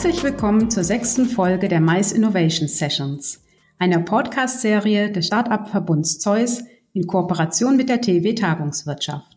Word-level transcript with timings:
Herzlich 0.00 0.22
willkommen 0.22 0.70
zur 0.70 0.84
sechsten 0.84 1.26
Folge 1.26 1.66
der 1.66 1.80
Mais 1.80 2.12
Innovation 2.12 2.68
Sessions, 2.68 3.42
einer 3.80 3.98
Podcast-Serie 3.98 5.10
des 5.10 5.26
Start-up-Verbunds 5.26 6.20
Zeus 6.20 6.62
in 6.92 7.08
Kooperation 7.08 7.76
mit 7.76 7.88
der 7.88 8.00
TW 8.00 8.32
Tagungswirtschaft. 8.32 9.36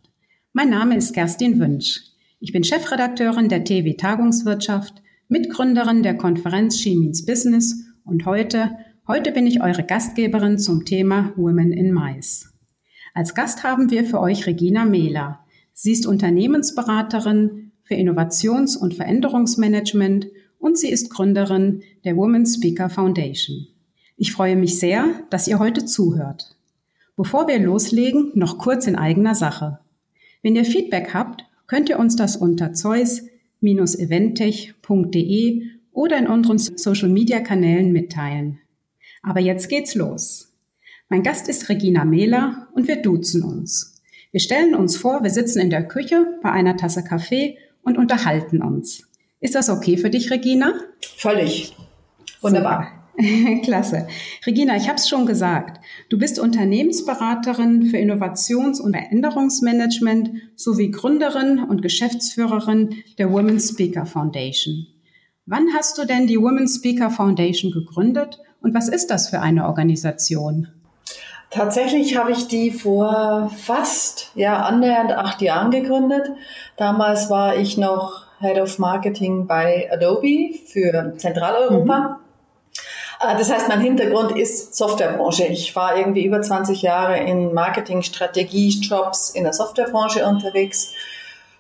Mein 0.54 0.70
Name 0.70 0.98
ist 0.98 1.14
Kerstin 1.16 1.60
Wünsch. 1.60 2.02
Ich 2.40 2.52
bin 2.52 2.64
Chefredakteurin 2.64 3.50
der 3.50 3.64
TW 3.64 3.96
Tagungswirtschaft, 3.96 5.02
Mitgründerin 5.30 6.04
der 6.04 6.16
Konferenz 6.16 6.78
She 6.78 6.96
Means 6.96 7.26
Business 7.26 7.84
und 8.06 8.28
heute, 8.28 8.70
heute 9.08 9.32
bin 9.32 9.48
ich 9.48 9.64
eure 9.64 9.82
Gastgeberin 9.82 10.60
zum 10.60 10.86
Thema 10.86 11.34
Women 11.38 11.72
in 11.72 11.92
Mais. 11.92 12.54
Als 13.16 13.34
Gast 13.34 13.64
haben 13.64 13.90
wir 13.90 14.06
für 14.06 14.20
euch 14.20 14.46
Regina 14.46 14.86
Mehler. 14.86 15.40
Sie 15.74 15.92
ist 15.92 16.06
Unternehmensberaterin 16.06 17.72
für 17.82 17.96
Innovations- 17.96 18.78
und 18.78 18.94
Veränderungsmanagement 18.94 20.28
und 20.62 20.78
sie 20.78 20.90
ist 20.90 21.10
Gründerin 21.10 21.82
der 22.06 22.16
Women 22.16 22.46
Speaker 22.46 22.90
Foundation. 22.90 23.68
Ich 24.16 24.32
freue 24.32 24.56
mich 24.56 24.80
sehr, 24.80 25.24
dass 25.30 25.48
ihr 25.48 25.60
heute 25.60 25.84
zuhört. 25.86 26.56
Bevor 27.18 27.48
wir 27.48 27.60
loslegen, 27.60 28.32
noch 28.36 28.60
kurz 28.60 28.88
in 28.88 28.96
eigener 28.96 29.36
Sache. 29.36 29.80
Wenn 30.42 30.56
ihr 30.56 30.64
Feedback 30.64 31.14
habt, 31.14 31.44
könnt 31.68 31.90
ihr 31.90 32.00
uns 32.00 32.16
das 32.16 32.38
unter 32.38 32.72
zeus-eventech.de 32.74 35.64
oder 35.92 36.18
in 36.18 36.28
unseren 36.28 36.58
Social-Media-Kanälen 36.58 37.92
mitteilen. 37.92 38.60
Aber 39.24 39.40
jetzt 39.40 39.70
geht's 39.70 39.96
los. 39.96 40.54
Mein 41.10 41.24
Gast 41.24 41.50
ist 41.50 41.70
Regina 41.70 42.06
Mehler 42.06 42.68
und 42.74 42.88
wir 42.88 43.02
duzen 43.02 43.44
uns. 43.44 44.02
Wir 44.32 44.40
stellen 44.40 44.76
uns 44.76 44.96
vor, 44.96 45.24
wir 45.24 45.30
sitzen 45.30 45.60
in 45.60 45.70
der 45.70 45.88
Küche 45.88 46.40
bei 46.42 46.52
einer 46.52 46.78
Tasse 46.78 47.04
Kaffee 47.04 47.58
und 47.84 47.98
unterhalten 47.98 48.62
uns. 48.62 49.11
Ist 49.42 49.56
das 49.56 49.70
okay 49.70 49.98
für 49.98 50.12
dich, 50.12 50.30
Regina? 50.30 50.74
Völlig. 51.18 51.76
Wunderbar. 52.42 52.88
Klasse. 53.64 54.08
Regina, 54.46 54.78
ich 54.78 54.88
habe 54.88 54.98
es 54.98 55.10
schon 55.10 55.26
gesagt. 55.26 55.84
Du 56.10 56.20
bist 56.20 56.40
Unternehmensberaterin 56.40 57.88
für 57.88 57.98
Innovations- 57.98 58.80
und 58.80 58.96
Veränderungsmanagement 58.96 60.30
sowie 60.56 60.92
Gründerin 60.92 61.60
und 61.60 61.82
Geschäftsführerin 61.82 63.04
der 63.18 63.32
Women 63.32 63.60
Speaker 63.60 64.06
Foundation. 64.06 64.86
Wann 65.48 65.74
hast 65.76 65.98
du 65.98 66.06
denn 66.06 66.28
die 66.28 66.40
Women 66.40 66.68
Speaker 66.68 67.10
Foundation 67.10 67.72
gegründet 67.72 68.40
und 68.62 68.76
was 68.76 68.90
ist 68.90 69.08
das 69.08 69.30
für 69.30 69.42
eine 69.42 69.66
Organisation? 69.66 70.68
Tatsächlich 71.50 72.16
habe 72.16 72.32
ich 72.32 72.48
die 72.48 72.70
vor 72.70 73.52
fast, 73.58 74.32
ja, 74.36 74.62
annähernd 74.62 75.12
acht 75.12 75.42
Jahren 75.42 75.72
gegründet. 75.72 76.32
Damals 76.78 77.30
war 77.30 77.58
ich 77.58 77.78
noch 77.78 78.31
Head 78.42 78.60
of 78.60 78.80
Marketing 78.80 79.48
bei 79.48 79.90
Adobe 79.92 80.54
für 80.66 81.14
Zentraleuropa. 81.18 82.00
Mhm. 82.00 82.16
Äh, 83.22 83.38
das 83.38 83.52
heißt, 83.52 83.70
mein 83.70 83.82
Hintergrund 83.82 84.38
ist 84.38 84.76
Softwarebranche. 84.76 85.46
Ich 85.46 85.76
war 85.76 85.98
irgendwie 85.98 86.26
über 86.26 86.42
20 86.42 86.82
Jahre 86.82 87.20
in 87.20 87.54
Marketing, 87.54 88.02
Strategie, 88.02 88.70
Jobs 88.70 89.30
in 89.30 89.44
der 89.44 89.54
Softwarebranche 89.54 90.26
unterwegs. 90.26 90.94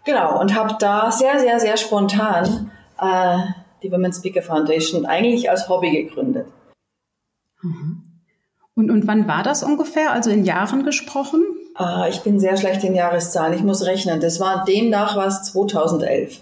Genau, 0.04 0.40
und 0.40 0.56
habe 0.56 0.76
da 0.80 1.12
sehr, 1.12 1.40
sehr, 1.40 1.60
sehr 1.60 1.78
spontan 1.78 2.72
äh, 3.00 3.38
die 3.84 3.92
Women 3.92 4.14
Speaker 4.14 4.42
Foundation 4.42 5.06
eigentlich 5.06 5.50
als 5.50 5.70
Hobby 5.70 5.92
gegründet. 5.92 6.48
Mhm. 7.62 8.04
Und, 8.74 8.90
und 8.90 9.06
wann 9.06 9.28
war 9.28 9.44
das 9.44 9.64
ungefähr, 9.64 10.12
also 10.12 10.30
in 10.32 10.46
Jahren 10.46 10.84
gesprochen? 10.84 11.44
Äh, 11.78 12.10
ich 12.10 12.22
bin 12.22 12.40
sehr 12.40 12.58
schlecht 12.58 12.84
in 12.84 12.96
Jahreszahlen, 12.96 13.54
ich 13.54 13.64
muss 13.64 13.86
rechnen. 13.86 14.20
Das 14.22 14.40
war 14.40 14.66
demnach 14.66 15.16
was 15.16 15.44
2011. 15.52 16.42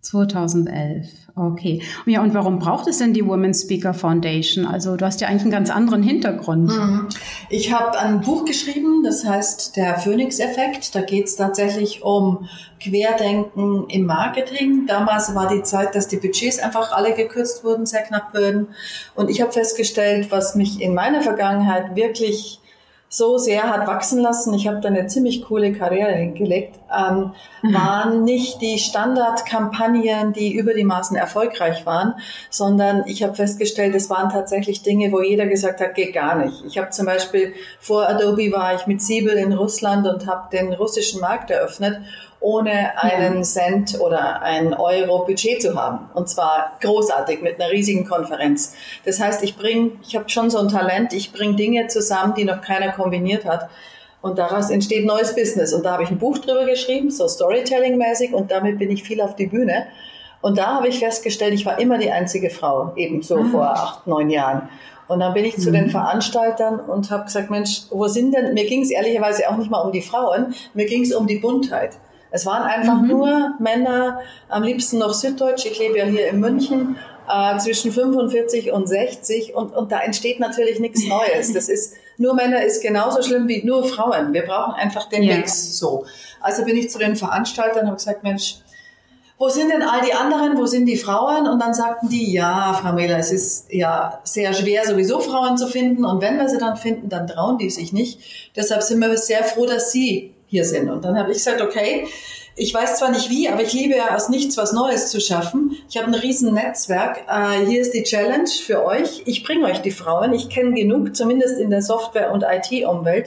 2011, 0.00 1.08
okay. 1.34 1.82
Ja, 2.06 2.22
und 2.22 2.32
warum 2.34 2.58
braucht 2.58 2.86
es 2.86 2.98
denn 2.98 3.12
die 3.12 3.26
Women 3.26 3.54
Speaker 3.54 3.92
Foundation? 3.92 4.64
Also 4.64 4.96
du 4.96 5.04
hast 5.04 5.20
ja 5.20 5.28
eigentlich 5.28 5.42
einen 5.42 5.50
ganz 5.50 5.70
anderen 5.70 6.02
Hintergrund. 6.02 6.68
Mhm. 6.68 7.08
Ich 7.50 7.72
habe 7.72 7.98
ein 7.98 8.20
Buch 8.20 8.44
geschrieben, 8.44 9.02
das 9.02 9.24
heißt 9.24 9.76
Der 9.76 9.98
Phoenix-Effekt. 9.98 10.94
Da 10.94 11.00
geht 11.00 11.26
es 11.26 11.36
tatsächlich 11.36 12.02
um 12.02 12.48
Querdenken 12.80 13.88
im 13.88 14.06
Marketing. 14.06 14.86
Damals 14.86 15.34
war 15.34 15.48
die 15.48 15.62
Zeit, 15.62 15.94
dass 15.94 16.08
die 16.08 16.16
Budgets 16.16 16.58
einfach 16.58 16.92
alle 16.92 17.14
gekürzt 17.14 17.64
wurden, 17.64 17.86
sehr 17.86 18.02
knapp 18.02 18.32
wurden. 18.34 18.68
Und 19.14 19.30
ich 19.30 19.40
habe 19.40 19.52
festgestellt, 19.52 20.30
was 20.30 20.54
mich 20.54 20.80
in 20.80 20.94
meiner 20.94 21.22
Vergangenheit 21.22 21.96
wirklich 21.96 22.60
so 23.16 23.38
sehr 23.38 23.62
hat 23.62 23.86
wachsen 23.86 24.20
lassen, 24.20 24.52
ich 24.52 24.68
habe 24.68 24.80
da 24.80 24.88
eine 24.90 25.06
ziemlich 25.06 25.42
coole 25.42 25.72
Karriere 25.72 26.12
hingelegt, 26.12 26.78
ähm, 26.94 27.32
mhm. 27.62 27.74
waren 27.74 28.24
nicht 28.24 28.60
die 28.60 28.78
Standardkampagnen, 28.78 30.34
die 30.34 30.54
über 30.54 30.74
die 30.74 30.84
Maßen 30.84 31.16
erfolgreich 31.16 31.86
waren, 31.86 32.16
sondern 32.50 33.04
ich 33.06 33.22
habe 33.22 33.34
festgestellt, 33.34 33.94
es 33.94 34.10
waren 34.10 34.28
tatsächlich 34.28 34.82
Dinge, 34.82 35.12
wo 35.12 35.22
jeder 35.22 35.46
gesagt 35.46 35.80
hat, 35.80 35.94
geht 35.94 36.12
gar 36.12 36.34
nicht. 36.36 36.62
Ich 36.66 36.76
habe 36.76 36.90
zum 36.90 37.06
Beispiel 37.06 37.54
vor 37.80 38.06
Adobe 38.06 38.52
war 38.52 38.74
ich 38.74 38.86
mit 38.86 39.00
Siebel 39.00 39.38
in 39.38 39.54
Russland 39.54 40.06
und 40.06 40.26
habe 40.26 40.54
den 40.54 40.74
russischen 40.74 41.22
Markt 41.22 41.50
eröffnet 41.50 41.98
ohne 42.40 43.00
einen 43.02 43.44
Cent 43.44 43.98
oder 44.00 44.42
ein 44.42 44.74
Euro 44.74 45.24
Budget 45.24 45.62
zu 45.62 45.74
haben. 45.74 46.10
Und 46.14 46.28
zwar 46.28 46.72
großartig 46.80 47.42
mit 47.42 47.60
einer 47.60 47.70
riesigen 47.70 48.06
Konferenz. 48.06 48.74
Das 49.04 49.20
heißt, 49.20 49.42
ich 49.42 49.56
bringe, 49.56 49.92
ich 50.06 50.16
habe 50.16 50.28
schon 50.28 50.50
so 50.50 50.58
ein 50.58 50.68
Talent, 50.68 51.12
ich 51.12 51.32
bringe 51.32 51.56
Dinge 51.56 51.88
zusammen, 51.88 52.34
die 52.34 52.44
noch 52.44 52.60
keiner 52.60 52.92
kombiniert 52.92 53.44
hat. 53.44 53.68
Und 54.22 54.38
daraus 54.38 54.70
entsteht 54.70 55.06
neues 55.06 55.34
Business. 55.34 55.72
Und 55.72 55.84
da 55.84 55.92
habe 55.92 56.02
ich 56.02 56.10
ein 56.10 56.18
Buch 56.18 56.38
drüber 56.38 56.64
geschrieben, 56.64 57.10
so 57.10 57.28
Storytelling-mäßig, 57.28 58.32
und 58.32 58.50
damit 58.50 58.78
bin 58.78 58.90
ich 58.90 59.02
viel 59.02 59.20
auf 59.20 59.36
die 59.36 59.46
Bühne. 59.46 59.86
Und 60.40 60.58
da 60.58 60.76
habe 60.76 60.88
ich 60.88 60.98
festgestellt, 60.98 61.54
ich 61.54 61.64
war 61.64 61.78
immer 61.78 61.98
die 61.98 62.10
einzige 62.10 62.50
Frau, 62.50 62.92
eben 62.96 63.22
so 63.22 63.38
ah. 63.38 63.44
vor 63.50 63.70
acht, 63.70 64.06
neun 64.06 64.30
Jahren. 64.30 64.68
Und 65.08 65.20
dann 65.20 65.34
bin 65.34 65.44
ich 65.44 65.56
zu 65.58 65.70
mhm. 65.70 65.74
den 65.74 65.90
Veranstaltern 65.90 66.80
und 66.80 67.10
habe 67.10 67.24
gesagt, 67.24 67.50
Mensch, 67.50 67.82
wo 67.90 68.08
sind 68.08 68.34
denn, 68.34 68.54
mir 68.54 68.66
ging 68.66 68.82
es 68.82 68.90
ehrlicherweise 68.90 69.48
auch 69.48 69.56
nicht 69.56 69.70
mal 69.70 69.80
um 69.80 69.92
die 69.92 70.02
Frauen, 70.02 70.54
mir 70.74 70.86
ging 70.86 71.02
es 71.02 71.14
um 71.14 71.26
die 71.26 71.38
Buntheit. 71.38 71.96
Es 72.30 72.46
waren 72.46 72.62
einfach 72.62 73.00
mhm. 73.00 73.08
nur 73.08 73.54
Männer, 73.58 74.20
am 74.48 74.62
liebsten 74.62 74.98
noch 74.98 75.14
süddeutsch. 75.14 75.66
Ich 75.66 75.78
lebe 75.78 75.98
ja 75.98 76.04
hier 76.04 76.28
in 76.28 76.40
München, 76.40 76.96
äh, 77.28 77.58
zwischen 77.58 77.92
45 77.92 78.72
und 78.72 78.88
60 78.88 79.54
und, 79.54 79.74
und 79.74 79.92
da 79.92 80.00
entsteht 80.00 80.40
natürlich 80.40 80.80
nichts 80.80 81.04
Neues. 81.08 81.52
Das 81.52 81.68
ist, 81.68 81.94
nur 82.18 82.34
Männer 82.34 82.64
ist 82.64 82.82
genauso 82.82 83.22
schlimm 83.22 83.48
wie 83.48 83.64
nur 83.64 83.84
Frauen. 83.84 84.32
Wir 84.32 84.42
brauchen 84.42 84.74
einfach 84.74 85.08
den 85.08 85.22
ja. 85.22 85.36
Mix 85.36 85.78
so. 85.78 86.06
Also 86.40 86.64
bin 86.64 86.76
ich 86.76 86.90
zu 86.90 86.98
den 86.98 87.16
Veranstaltern 87.16 87.82
und 87.82 87.86
habe 87.86 87.96
gesagt, 87.96 88.22
Mensch, 88.22 88.56
wo 89.38 89.48
sind 89.50 89.70
denn 89.70 89.82
all 89.82 90.00
die 90.00 90.14
anderen, 90.14 90.56
wo 90.56 90.64
sind 90.64 90.86
die 90.86 90.96
Frauen? 90.96 91.46
Und 91.46 91.60
dann 91.60 91.74
sagten 91.74 92.08
die, 92.08 92.32
ja, 92.32 92.78
Frau 92.80 92.92
Mehler, 92.92 93.18
es 93.18 93.32
ist 93.32 93.72
ja 93.72 94.20
sehr 94.24 94.54
schwer, 94.54 94.86
sowieso 94.86 95.20
Frauen 95.20 95.58
zu 95.58 95.66
finden. 95.66 96.06
Und 96.06 96.22
wenn 96.22 96.38
wir 96.38 96.48
sie 96.48 96.58
dann 96.58 96.76
finden, 96.76 97.08
dann 97.10 97.26
trauen 97.26 97.58
die 97.58 97.68
sich 97.68 97.92
nicht. 97.92 98.20
Deshalb 98.56 98.82
sind 98.82 98.98
wir 99.00 99.14
sehr 99.18 99.44
froh, 99.44 99.66
dass 99.66 99.92
Sie 99.92 100.34
hier 100.46 100.64
sind. 100.64 100.88
Und 100.88 101.04
dann 101.04 101.18
habe 101.18 101.32
ich 101.32 101.38
gesagt, 101.38 101.60
okay, 101.60 102.06
ich 102.58 102.72
weiß 102.72 102.98
zwar 102.98 103.10
nicht 103.10 103.28
wie, 103.28 103.50
aber 103.50 103.62
ich 103.62 103.74
liebe 103.74 103.96
ja 103.96 104.16
aus 104.16 104.30
nichts 104.30 104.56
was 104.56 104.72
Neues 104.72 105.10
zu 105.10 105.20
schaffen. 105.20 105.76
Ich 105.90 105.98
habe 105.98 106.06
ein 106.06 106.14
riesen 106.14 106.54
Netzwerk. 106.54 107.24
Äh, 107.28 107.66
hier 107.66 107.82
ist 107.82 107.92
die 107.92 108.04
Challenge 108.04 108.48
für 108.48 108.86
euch. 108.86 109.22
Ich 109.26 109.44
bringe 109.44 109.66
euch 109.66 109.82
die 109.82 109.90
Frauen. 109.90 110.32
Ich 110.32 110.48
kenne 110.48 110.72
genug, 110.72 111.14
zumindest 111.14 111.58
in 111.58 111.68
der 111.68 111.82
Software- 111.82 112.32
und 112.32 112.42
IT-Umwelt. 112.42 113.26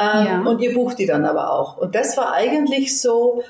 Ähm, 0.00 0.26
ja. 0.26 0.42
Und 0.46 0.62
ihr 0.62 0.72
bucht 0.72 0.98
die 0.98 1.04
dann 1.04 1.26
aber 1.26 1.52
auch. 1.52 1.76
Und 1.76 1.94
das 1.94 2.16
war 2.16 2.32
eigentlich 2.32 2.98
so 2.98 3.44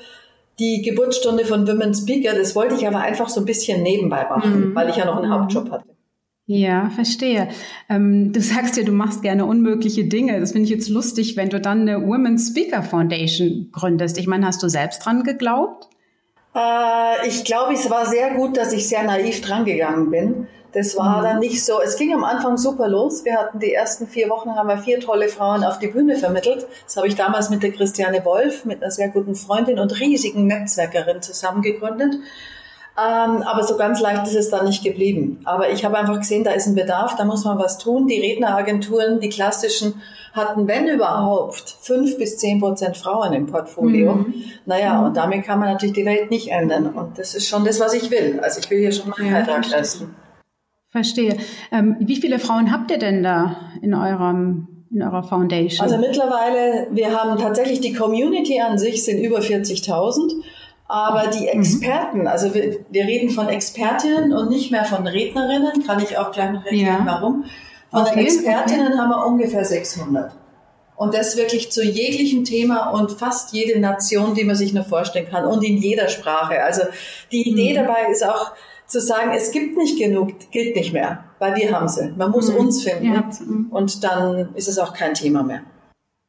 die 0.59 0.81
Geburtsstunde 0.81 1.45
von 1.45 1.67
Women 1.67 1.93
Speaker. 1.93 2.33
Das 2.35 2.55
wollte 2.55 2.75
ich 2.75 2.87
aber 2.87 2.99
einfach 2.99 3.29
so 3.29 3.41
ein 3.41 3.45
bisschen 3.45 3.83
nebenbei 3.83 4.25
machen, 4.29 4.69
mhm. 4.69 4.75
weil 4.75 4.89
ich 4.89 4.95
ja 4.95 5.05
noch 5.05 5.17
einen 5.17 5.31
Hauptjob 5.31 5.71
hatte. 5.71 5.95
Ja, 6.47 6.91
verstehe. 6.91 7.49
Ähm, 7.89 8.31
du 8.31 8.39
sagst 8.39 8.77
ja, 8.77 8.83
du 8.83 8.91
machst 8.91 9.23
gerne 9.23 9.45
unmögliche 9.45 10.05
Dinge. 10.05 10.39
Das 10.39 10.51
finde 10.51 10.65
ich 10.65 10.69
jetzt 10.69 10.89
lustig, 10.89 11.35
wenn 11.37 11.49
du 11.49 11.59
dann 11.59 11.81
eine 11.81 12.05
Women 12.05 12.37
Speaker 12.37 12.83
Foundation 12.83 13.69
gründest. 13.71 14.19
Ich 14.19 14.27
meine, 14.27 14.45
hast 14.45 14.61
du 14.61 14.69
selbst 14.69 15.03
dran 15.03 15.23
geglaubt? 15.23 15.87
Äh, 16.55 17.27
ich 17.27 17.45
glaube, 17.45 17.73
es 17.73 17.89
war 17.89 18.05
sehr 18.05 18.35
gut, 18.35 18.57
dass 18.57 18.73
ich 18.73 18.87
sehr 18.87 19.03
naiv 19.03 19.41
dran 19.41 19.65
gegangen 19.65 20.11
bin. 20.11 20.47
Das 20.75 20.97
war 20.97 21.19
mhm. 21.19 21.23
dann 21.23 21.39
nicht 21.39 21.63
so. 21.63 21.79
Es 21.81 21.95
ging 21.95 22.13
am 22.13 22.25
Anfang 22.25 22.57
super 22.57 22.89
los. 22.89 23.23
Wir 23.23 23.37
hatten 23.37 23.59
die 23.59 23.73
ersten 23.73 24.07
vier 24.07 24.29
Wochen, 24.29 24.55
haben 24.55 24.67
wir 24.67 24.77
vier 24.77 24.99
tolle 24.99 25.29
Frauen 25.29 25.63
auf 25.63 25.79
die 25.79 25.87
Bühne 25.87 26.17
vermittelt. 26.17 26.67
Das 26.83 26.97
habe 26.97 27.07
ich 27.07 27.15
damals 27.15 27.49
mit 27.49 27.63
der 27.63 27.71
Christiane 27.71 28.25
Wolf, 28.25 28.65
mit 28.65 28.83
einer 28.83 28.91
sehr 28.91 29.07
guten 29.07 29.35
Freundin 29.35 29.79
und 29.79 29.97
riesigen 30.01 30.47
Netzwerkerin 30.47 31.21
zusammen 31.21 31.61
gegründet. 31.61 32.15
Ähm, 32.97 33.41
aber 33.43 33.63
so 33.63 33.77
ganz 33.77 34.01
leicht 34.01 34.27
ist 34.27 34.35
es 34.35 34.49
dann 34.49 34.65
nicht 34.65 34.83
geblieben. 34.83 35.39
Aber 35.45 35.69
ich 35.69 35.85
habe 35.85 35.97
einfach 35.97 36.17
gesehen, 36.17 36.43
da 36.43 36.51
ist 36.51 36.67
ein 36.67 36.75
Bedarf, 36.75 37.15
da 37.15 37.23
muss 37.23 37.45
man 37.45 37.57
was 37.57 37.77
tun. 37.77 38.07
Die 38.07 38.19
Redneragenturen, 38.19 39.21
die 39.21 39.29
klassischen, 39.29 40.01
hatten, 40.33 40.67
wenn 40.67 40.89
überhaupt, 40.89 41.77
fünf 41.81 42.17
bis 42.17 42.37
zehn 42.37 42.59
Prozent 42.59 42.97
Frauen 42.97 43.31
im 43.31 43.45
Portfolio. 43.45 44.15
Mhm. 44.15 44.33
Naja, 44.65 44.95
mhm. 44.95 45.07
und 45.07 45.17
damit 45.17 45.45
kann 45.45 45.59
man 45.59 45.71
natürlich 45.71 45.95
die 45.95 46.05
Welt 46.05 46.31
nicht 46.31 46.49
ändern. 46.49 46.87
Und 46.87 47.17
das 47.17 47.33
ist 47.33 47.47
schon 47.47 47.63
das, 47.63 47.79
was 47.79 47.93
ich 47.93 48.11
will. 48.11 48.41
Also 48.41 48.59
ich 48.59 48.69
will 48.69 48.79
hier 48.79 48.91
schon 48.91 49.09
meinen 49.09 49.31
ja, 49.31 49.39
Beitrag 49.39 49.69
leisten. 49.69 50.13
Verstehe. 50.95 51.35
Ähm, 51.73 51.97
wie 51.99 52.15
viele 52.15 52.39
Frauen 52.39 52.71
habt 52.71 52.89
ihr 52.89 52.97
denn 52.97 53.21
da 53.21 53.57
in 53.81 53.93
eurem 53.93 54.85
in 54.89 55.03
eurer 55.03 55.23
Foundation? 55.23 55.85
Also 55.85 55.97
mittlerweile, 55.97 56.87
wir 56.91 57.11
haben 57.11 57.37
tatsächlich 57.37 57.81
die 57.81 57.91
Community 57.91 58.61
an 58.61 58.77
sich 58.77 59.03
sind 59.03 59.21
über 59.21 59.39
40.000 59.39 60.41
Aber 60.87 61.27
die 61.27 61.41
mhm. 61.41 61.59
Experten, 61.59 62.27
also 62.27 62.53
wir, 62.53 62.77
wir, 62.89 63.03
reden 63.03 63.29
von 63.29 63.49
Expertinnen 63.49 64.31
und 64.31 64.49
nicht 64.49 64.71
mehr 64.71 64.85
von 64.85 65.05
Rednerinnen, 65.05 65.85
kann 65.85 66.01
ich 66.01 66.17
auch 66.17 66.31
gleich 66.31 66.53
noch 66.53 66.63
erklären, 66.63 67.03
ja. 67.05 67.05
warum. 67.05 67.43
Von 67.91 68.03
okay, 68.03 68.15
den 68.15 68.25
Expertinnen 68.27 68.93
okay. 68.93 68.97
haben 68.97 69.09
wir 69.09 69.25
ungefähr 69.25 69.65
600. 69.65 70.31
Und 70.95 71.13
das 71.13 71.35
wirklich 71.35 71.73
zu 71.73 71.83
jeglichem 71.83 72.45
Thema 72.45 72.91
und 72.91 73.11
fast 73.11 73.51
jede 73.51 73.81
Nation, 73.81 74.33
die 74.33 74.45
man 74.45 74.55
sich 74.55 74.73
nur 74.73 74.85
vorstellen 74.85 75.27
kann 75.29 75.45
und 75.45 75.61
in 75.61 75.75
jeder 75.75 76.07
Sprache. 76.07 76.63
Also 76.63 76.83
die 77.33 77.49
Idee 77.49 77.71
mhm. 77.71 77.85
dabei 77.85 78.09
ist 78.09 78.25
auch 78.25 78.53
zu 78.87 79.01
sagen, 79.01 79.31
es 79.35 79.51
gibt 79.51 79.77
nicht 79.77 79.97
genug, 79.97 80.29
gilt 80.51 80.75
nicht 80.75 80.93
mehr, 80.93 81.23
weil 81.39 81.55
wir 81.55 81.71
haben 81.71 81.87
sie. 81.87 82.13
Man 82.17 82.31
muss 82.31 82.51
mhm. 82.51 82.57
uns 82.57 82.83
finden 82.83 83.13
ja. 83.13 83.29
und 83.71 84.03
dann 84.03 84.49
ist 84.55 84.67
es 84.67 84.77
auch 84.77 84.93
kein 84.93 85.13
Thema 85.13 85.43
mehr. 85.43 85.61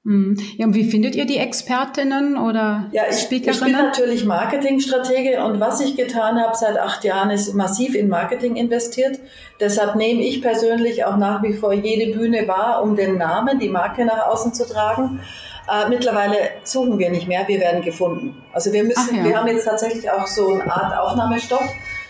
Mhm. 0.06 0.36
Ja, 0.56 0.66
und 0.66 0.74
wie 0.74 0.88
findet 0.88 1.16
ihr 1.16 1.26
die 1.26 1.38
Expertinnen 1.38 2.38
oder 2.38 2.86
ja, 2.92 3.02
ich, 3.10 3.18
Speakerinnen? 3.18 3.54
Ich 3.54 3.60
bin 3.60 3.72
natürlich 3.72 4.24
Marketingstratege 4.24 5.42
und 5.44 5.58
was 5.58 5.80
ich 5.80 5.96
getan 5.96 6.40
habe 6.40 6.56
seit 6.56 6.78
acht 6.78 7.02
Jahren 7.02 7.30
ist 7.30 7.52
massiv 7.54 7.96
in 7.96 8.08
Marketing 8.08 8.54
investiert. 8.54 9.18
Deshalb 9.58 9.96
nehme 9.96 10.22
ich 10.22 10.42
persönlich 10.42 11.04
auch 11.04 11.16
nach 11.16 11.42
wie 11.42 11.54
vor 11.54 11.72
jede 11.72 12.16
Bühne 12.16 12.46
wahr, 12.46 12.84
um 12.84 12.94
den 12.94 13.18
Namen, 13.18 13.58
die 13.58 13.68
Marke 13.68 14.04
nach 14.04 14.28
außen 14.28 14.54
zu 14.54 14.64
tragen. 14.68 15.20
Äh, 15.68 15.88
mittlerweile 15.88 16.36
suchen 16.62 17.00
wir 17.00 17.10
nicht 17.10 17.26
mehr, 17.26 17.48
wir 17.48 17.58
werden 17.58 17.82
gefunden. 17.82 18.36
Also 18.52 18.72
wir 18.72 18.84
müssen, 18.84 19.16
ja. 19.16 19.24
wir 19.24 19.36
haben 19.36 19.48
jetzt 19.48 19.64
tatsächlich 19.64 20.08
auch 20.08 20.28
so 20.28 20.52
eine 20.52 20.72
Art 20.72 20.96
Aufnahmestopp, 20.96 21.64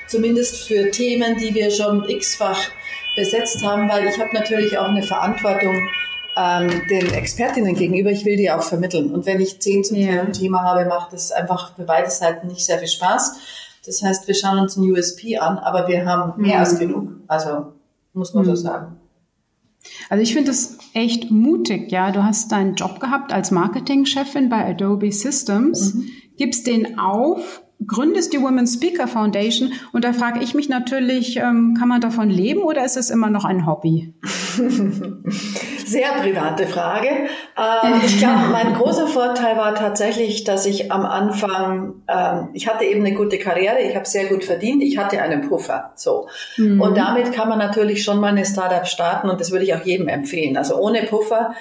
zumindest 0.08 0.66
für 0.66 0.90
Themen, 0.90 1.36
die 1.36 1.54
wir 1.54 1.70
schon 1.70 2.08
x-fach 2.08 2.70
besetzt 3.16 3.64
haben, 3.64 3.88
weil 3.88 4.06
ich 4.06 4.18
habe 4.18 4.34
natürlich 4.34 4.76
auch 4.78 4.88
eine 4.88 5.02
Verantwortung 5.02 5.74
ähm, 6.36 6.82
den 6.90 7.12
Expertinnen 7.14 7.74
gegenüber, 7.74 8.10
ich 8.10 8.24
will 8.24 8.36
die 8.36 8.50
auch 8.50 8.62
vermitteln. 8.62 9.10
Und 9.12 9.24
wenn 9.26 9.40
ich 9.40 9.60
zehn 9.60 9.82
zum 9.82 9.96
ja. 9.96 10.24
Thema 10.26 10.62
habe, 10.62 10.84
macht 10.84 11.12
das 11.12 11.32
einfach 11.32 11.74
für 11.74 11.84
beide 11.84 12.10
Seiten 12.10 12.48
nicht 12.48 12.64
sehr 12.64 12.78
viel 12.78 12.88
Spaß. 12.88 13.38
Das 13.86 14.02
heißt, 14.02 14.28
wir 14.28 14.34
schauen 14.34 14.58
uns 14.58 14.76
ein 14.76 14.90
USP 14.90 15.38
an, 15.38 15.58
aber 15.58 15.88
wir 15.88 16.04
haben 16.04 16.40
mehr 16.40 16.56
mhm. 16.56 16.60
als 16.60 16.78
genug. 16.78 17.08
Also 17.26 17.72
muss 18.12 18.34
man 18.34 18.44
mhm. 18.44 18.50
so 18.50 18.56
sagen. 18.56 18.96
Also 20.10 20.22
ich 20.22 20.34
finde 20.34 20.50
das 20.50 20.78
echt 20.94 21.30
mutig, 21.30 21.90
ja. 21.92 22.10
Du 22.10 22.22
hast 22.22 22.52
deinen 22.52 22.74
Job 22.74 23.00
gehabt 23.00 23.32
als 23.32 23.50
Marketingchefin 23.50 24.48
bei 24.48 24.66
Adobe 24.66 25.12
Systems, 25.12 25.94
mhm. 25.94 26.08
gibst 26.36 26.66
den 26.66 26.98
auf 26.98 27.62
gründest 27.86 28.32
die 28.32 28.40
Women 28.40 28.66
Speaker 28.66 29.06
Foundation 29.06 29.72
und 29.92 30.04
da 30.04 30.12
frage 30.12 30.42
ich 30.42 30.54
mich 30.54 30.68
natürlich, 30.68 31.36
ähm, 31.36 31.74
kann 31.78 31.88
man 31.88 32.00
davon 32.00 32.30
leben 32.30 32.62
oder 32.62 32.84
ist 32.84 32.96
es 32.96 33.10
immer 33.10 33.30
noch 33.30 33.44
ein 33.44 33.66
Hobby? 33.66 34.14
Sehr 35.86 36.08
private 36.20 36.66
Frage. 36.66 37.08
Ähm, 37.56 38.00
ich 38.04 38.18
glaube, 38.18 38.48
mein 38.50 38.74
großer 38.74 39.06
Vorteil 39.06 39.56
war 39.56 39.74
tatsächlich, 39.74 40.44
dass 40.44 40.66
ich 40.66 40.90
am 40.90 41.04
Anfang, 41.04 42.02
ähm, 42.08 42.48
ich 42.54 42.66
hatte 42.66 42.84
eben 42.84 43.04
eine 43.04 43.14
gute 43.14 43.38
Karriere, 43.38 43.80
ich 43.80 43.94
habe 43.94 44.06
sehr 44.06 44.26
gut 44.26 44.44
verdient, 44.44 44.82
ich 44.82 44.98
hatte 44.98 45.20
einen 45.20 45.48
Puffer. 45.48 45.92
So. 45.94 46.28
Mhm. 46.56 46.80
Und 46.80 46.96
damit 46.96 47.32
kann 47.32 47.48
man 47.48 47.58
natürlich 47.58 48.02
schon 48.02 48.18
mal 48.18 48.28
eine 48.28 48.44
Startup 48.44 48.86
starten 48.86 49.28
und 49.28 49.40
das 49.40 49.52
würde 49.52 49.64
ich 49.64 49.74
auch 49.74 49.84
jedem 49.84 50.08
empfehlen. 50.08 50.56
Also 50.56 50.76
ohne 50.76 51.02
Puffer 51.02 51.54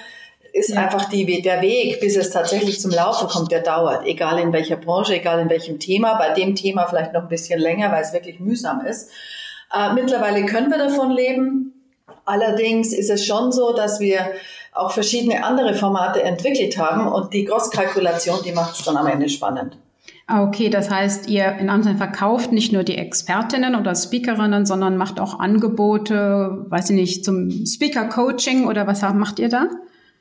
ist 0.56 0.70
ja. 0.70 0.80
einfach 0.80 1.08
die, 1.10 1.42
der 1.42 1.60
Weg, 1.60 2.00
bis 2.00 2.16
es 2.16 2.30
tatsächlich 2.30 2.80
zum 2.80 2.90
Laufen 2.90 3.28
kommt, 3.28 3.52
der 3.52 3.60
dauert. 3.60 4.06
Egal 4.06 4.38
in 4.38 4.54
welcher 4.54 4.76
Branche, 4.76 5.16
egal 5.16 5.38
in 5.40 5.50
welchem 5.50 5.78
Thema. 5.78 6.14
Bei 6.14 6.32
dem 6.32 6.54
Thema 6.54 6.86
vielleicht 6.86 7.12
noch 7.12 7.22
ein 7.22 7.28
bisschen 7.28 7.60
länger, 7.60 7.92
weil 7.92 8.02
es 8.02 8.14
wirklich 8.14 8.40
mühsam 8.40 8.80
ist. 8.80 9.10
Äh, 9.72 9.92
mittlerweile 9.92 10.46
können 10.46 10.70
wir 10.70 10.78
davon 10.78 11.10
leben. 11.10 11.74
Allerdings 12.24 12.94
ist 12.94 13.10
es 13.10 13.26
schon 13.26 13.52
so, 13.52 13.74
dass 13.74 14.00
wir 14.00 14.30
auch 14.72 14.92
verschiedene 14.92 15.44
andere 15.44 15.74
Formate 15.74 16.22
entwickelt 16.22 16.78
haben 16.78 17.06
und 17.06 17.34
die 17.34 17.44
Großkalkulation, 17.44 18.38
die 18.44 18.52
macht 18.52 18.78
es 18.78 18.84
dann 18.84 18.96
am 18.96 19.06
Ende 19.06 19.28
spannend. 19.28 19.76
Ah, 20.26 20.42
okay, 20.42 20.70
das 20.70 20.90
heißt, 20.90 21.28
ihr 21.28 21.56
in 21.58 21.68
Amsterdam 21.68 21.98
verkauft 21.98 22.50
nicht 22.50 22.72
nur 22.72 22.82
die 22.82 22.96
Expertinnen 22.96 23.76
oder 23.76 23.94
Speakerinnen, 23.94 24.66
sondern 24.66 24.96
macht 24.96 25.20
auch 25.20 25.38
Angebote, 25.38 26.64
weiß 26.68 26.90
ich 26.90 26.96
nicht, 26.96 27.24
zum 27.24 27.64
Speaker-Coaching 27.64 28.66
oder 28.66 28.86
was 28.86 29.02
macht 29.02 29.38
ihr 29.38 29.48
da? 29.48 29.68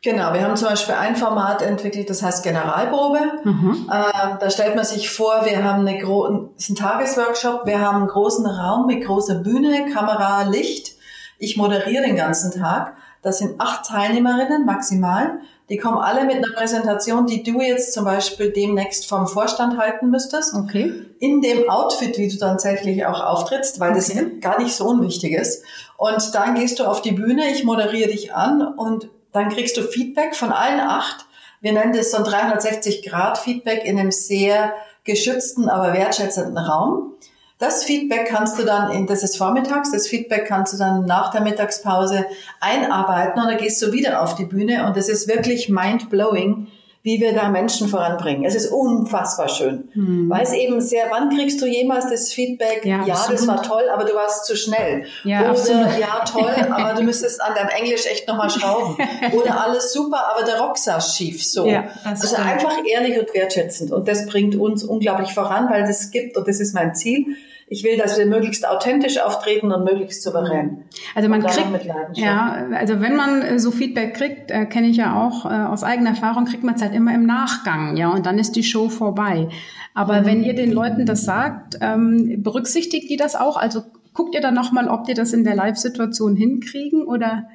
Genau, 0.05 0.33
wir 0.33 0.43
haben 0.43 0.55
zum 0.55 0.67
Beispiel 0.67 0.93
ein 0.93 1.15
Format 1.15 1.63
entwickelt, 1.63 2.11
das 2.11 2.21
heißt 2.21 2.43
Generalprobe. 2.43 3.21
Mhm. 3.43 3.89
Äh, 3.91 4.37
da 4.39 4.51
stellt 4.51 4.75
man 4.75 4.85
sich 4.85 5.09
vor, 5.09 5.45
wir 5.45 5.63
haben 5.63 5.79
eine 5.79 5.97
gro 5.97 6.51
ist 6.55 6.69
ein 6.69 6.75
Tagesworkshop, 6.75 7.65
wir 7.65 7.81
haben 7.81 8.01
einen 8.01 8.07
großen 8.07 8.45
Raum 8.45 8.85
mit 8.85 9.03
großer 9.03 9.39
Bühne, 9.39 9.91
Kamera, 9.91 10.43
Licht. 10.43 10.91
Ich 11.39 11.57
moderiere 11.57 12.03
den 12.03 12.15
ganzen 12.15 12.51
Tag. 12.51 12.95
Das 13.23 13.39
sind 13.39 13.59
acht 13.59 13.87
Teilnehmerinnen 13.87 14.63
maximal. 14.63 15.39
Die 15.69 15.77
kommen 15.77 15.97
alle 15.97 16.25
mit 16.25 16.35
einer 16.35 16.53
Präsentation, 16.53 17.25
die 17.25 17.41
du 17.41 17.59
jetzt 17.59 17.91
zum 17.91 18.05
Beispiel 18.05 18.51
demnächst 18.51 19.09
vom 19.09 19.25
Vorstand 19.25 19.79
halten 19.79 20.11
müsstest. 20.11 20.53
Okay. 20.53 20.93
In 21.17 21.41
dem 21.41 21.67
Outfit, 21.67 22.19
wie 22.19 22.27
du 22.27 22.37
dann 22.37 22.59
tatsächlich 22.59 23.07
auch 23.07 23.21
auftrittst, 23.21 23.79
weil 23.79 23.97
okay. 23.97 24.29
das 24.39 24.41
gar 24.41 24.61
nicht 24.61 24.75
so 24.75 24.85
unwichtig 24.85 25.33
ist. 25.33 25.63
Und 25.97 26.35
dann 26.35 26.53
gehst 26.53 26.77
du 26.77 26.83
auf 26.83 27.01
die 27.01 27.13
Bühne, 27.13 27.49
ich 27.51 27.63
moderiere 27.63 28.11
dich 28.11 28.35
an 28.35 28.61
und 28.61 29.09
dann 29.35 29.49
kriegst 29.49 29.77
du 29.77 29.81
Feedback 29.83 30.35
von 30.35 30.51
allen 30.51 30.79
acht. 30.79 31.25
Wir 31.61 31.73
nennen 31.73 31.93
das 31.93 32.11
so 32.11 32.17
ein 32.17 32.23
360-Grad-Feedback 32.23 33.85
in 33.85 33.99
einem 33.99 34.11
sehr 34.11 34.73
geschützten, 35.03 35.69
aber 35.69 35.93
wertschätzenden 35.93 36.57
Raum. 36.57 37.13
Das 37.57 37.85
Feedback 37.85 38.27
kannst 38.27 38.59
du 38.59 38.63
dann, 38.63 38.91
in, 38.91 39.07
das 39.07 39.23
ist 39.23 39.37
vormittags, 39.37 39.91
das 39.91 40.07
Feedback 40.07 40.45
kannst 40.45 40.73
du 40.73 40.77
dann 40.77 41.05
nach 41.05 41.31
der 41.31 41.41
Mittagspause 41.41 42.25
einarbeiten 42.59 43.41
und 43.41 43.47
dann 43.47 43.57
gehst 43.57 43.81
du 43.81 43.93
wieder 43.93 44.21
auf 44.21 44.35
die 44.35 44.43
Bühne 44.43 44.85
und 44.85 44.97
das 44.97 45.07
ist 45.07 45.29
wirklich 45.29 45.69
mind-blowing, 45.69 46.67
wie 47.05 47.21
wir 47.21 47.33
da 47.33 47.49
Menschen 47.49 47.87
voranbringen. 47.87 48.45
Es 48.45 48.55
ist 48.55 48.71
unfassbar 48.71 49.47
schön. 49.47 49.89
Hm. 49.93 50.27
Weil 50.27 50.41
es 50.41 50.53
eben 50.53 50.81
sehr, 50.81 51.05
wann 51.11 51.29
kriegst 51.29 51.61
du 51.61 51.67
jemals 51.67 52.09
das 52.09 52.33
Feedback, 52.33 52.83
ja, 52.83 53.05
ja 53.05 53.27
das 53.29 53.45
war 53.45 53.61
toll, 53.61 53.83
aber 53.93 54.05
du 54.05 54.15
warst 54.15 54.47
zu 54.47 54.55
schnell. 54.55 55.05
Ja, 55.23 55.41
Oder 55.41 55.49
absolut. 55.51 55.99
ja, 55.99 56.25
toll, 56.25 56.55
aber 56.71 56.95
du 56.95 57.03
müsstest 57.03 57.39
an 57.43 57.53
deinem 57.53 57.69
Englisch 57.69 58.07
echt 58.07 58.27
nochmal 58.27 58.49
schrauben. 58.49 58.97
Oder 59.33 59.63
alles 59.63 59.93
super, 59.93 60.33
aber 60.33 60.45
der 60.45 60.59
Rock 60.59 60.79
saß 60.79 61.15
schief. 61.15 61.45
So. 61.45 61.67
Ja, 61.67 61.89
also 62.03 62.25
stimmt. 62.25 62.43
einfach 62.43 62.73
ehrlich 62.91 63.19
und 63.19 63.31
wertschätzend. 63.35 63.91
Und 63.91 64.07
das 64.07 64.25
bringt 64.25 64.55
uns 64.55 64.83
unglaublich 64.83 65.31
voran, 65.31 65.69
weil 65.69 65.83
das 65.83 66.09
gibt, 66.09 66.35
und 66.37 66.47
das 66.47 66.59
ist 66.59 66.73
mein 66.73 66.95
Ziel, 66.95 67.37
ich 67.67 67.83
will, 67.83 67.97
dass 67.97 68.17
wir 68.17 68.27
möglichst 68.27 68.67
authentisch 68.67 69.19
auftreten 69.19 69.71
und 69.71 69.83
möglichst 69.83 70.21
souverän. 70.21 70.83
Also 71.15 71.29
man 71.29 71.41
kriegt, 71.43 71.85
ja, 72.13 72.67
also 72.73 73.01
wenn 73.01 73.15
man 73.15 73.41
äh, 73.41 73.59
so 73.59 73.71
Feedback 73.71 74.13
kriegt, 74.13 74.51
äh, 74.51 74.65
kenne 74.65 74.87
ich 74.87 74.97
ja 74.97 75.19
auch 75.19 75.45
äh, 75.45 75.49
aus 75.49 75.83
eigener 75.83 76.11
Erfahrung, 76.11 76.45
kriegt 76.45 76.63
man 76.63 76.75
es 76.75 76.81
halt 76.81 76.93
immer 76.93 77.13
im 77.13 77.25
Nachgang, 77.25 77.97
ja, 77.97 78.09
und 78.09 78.25
dann 78.25 78.37
ist 78.37 78.55
die 78.55 78.63
Show 78.63 78.89
vorbei. 78.89 79.49
Aber 79.95 80.21
mhm. 80.21 80.25
wenn 80.25 80.43
ihr 80.43 80.53
den 80.53 80.71
Leuten 80.71 81.05
das 81.05 81.23
sagt, 81.23 81.79
ähm, 81.81 82.43
berücksichtigt 82.43 83.09
die 83.09 83.17
das 83.17 83.35
auch? 83.35 83.57
Also 83.57 83.81
guckt 84.13 84.35
ihr 84.35 84.41
dann 84.41 84.53
nochmal, 84.53 84.87
ob 84.87 85.05
die 85.05 85.13
das 85.15 85.33
in 85.33 85.43
der 85.43 85.55
Live-Situation 85.55 86.35
hinkriegen 86.35 87.03
oder 87.03 87.45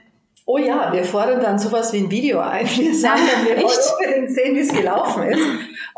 Oh 0.46 0.58
ja, 0.58 0.92
wir 0.92 1.04
fordern 1.04 1.40
dann 1.40 1.58
sowas 1.61 1.92
wie 1.92 1.99
ein 1.99 2.11
Video 2.11 2.40
ein. 2.40 2.66
Wir 2.66 2.92
sagen 2.92 3.20
dann, 3.32 3.46
wir 3.46 3.56
wollen 3.62 4.28
sehen, 4.28 4.56
wie 4.56 4.61
es 4.61 4.73
gelaufen 4.73 5.23
ist. 5.25 5.40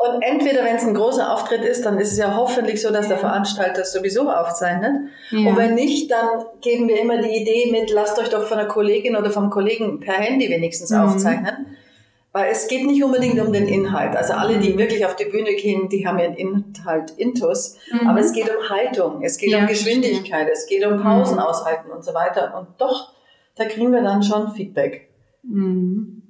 Und 0.03 0.21
entweder, 0.21 0.65
wenn 0.65 0.75
es 0.75 0.83
ein 0.83 0.93
großer 0.93 1.31
Auftritt 1.31 1.63
ist, 1.63 1.85
dann 1.85 1.97
ist 1.97 2.11
es 2.11 2.17
ja 2.17 2.35
hoffentlich 2.35 2.81
so, 2.81 2.91
dass 2.91 3.07
der 3.07 3.17
Veranstalter 3.17 3.83
es 3.83 3.93
sowieso 3.93 4.29
aufzeichnet. 4.29 4.91
Ja. 5.31 5.49
Und 5.49 5.57
wenn 5.57 5.75
nicht, 5.75 6.11
dann 6.11 6.43
geben 6.59 6.89
wir 6.89 6.99
immer 6.99 7.21
die 7.21 7.29
Idee 7.29 7.71
mit, 7.71 7.89
lasst 7.89 8.19
euch 8.19 8.27
doch 8.29 8.43
von 8.43 8.57
der 8.57 8.67
Kollegin 8.67 9.15
oder 9.15 9.29
vom 9.29 9.49
Kollegen 9.49 10.01
per 10.01 10.15
Handy 10.15 10.49
wenigstens 10.49 10.89
mhm. 10.89 10.97
aufzeichnen. 10.97 11.77
Weil 12.33 12.51
es 12.51 12.67
geht 12.67 12.85
nicht 12.85 13.01
unbedingt 13.01 13.39
um 13.39 13.53
den 13.53 13.67
Inhalt. 13.67 14.15
Also 14.17 14.33
alle, 14.33 14.57
die 14.57 14.77
wirklich 14.77 15.05
auf 15.05 15.15
die 15.15 15.25
Bühne 15.25 15.53
gehen, 15.53 15.87
die 15.87 16.05
haben 16.05 16.19
ihren 16.19 16.33
Inhalt 16.33 17.11
intus. 17.11 17.77
Mhm. 17.91 18.07
Aber 18.07 18.19
es 18.19 18.33
geht 18.33 18.49
um 18.49 18.69
Haltung, 18.69 19.23
es 19.23 19.37
geht 19.37 19.51
ja, 19.51 19.59
um 19.59 19.67
Geschwindigkeit, 19.67 20.49
es 20.51 20.65
geht 20.65 20.85
um 20.85 21.01
Pausen 21.01 21.35
mhm. 21.35 21.43
aushalten 21.43 21.91
und 21.91 22.03
so 22.03 22.13
weiter. 22.13 22.57
Und 22.57 22.67
doch 22.77 23.13
da 23.55 23.65
kriegen 23.65 23.91
wir 23.91 24.01
dann 24.01 24.23
schon 24.23 24.51
Feedback. 24.51 25.09
Mhm. 25.43 26.22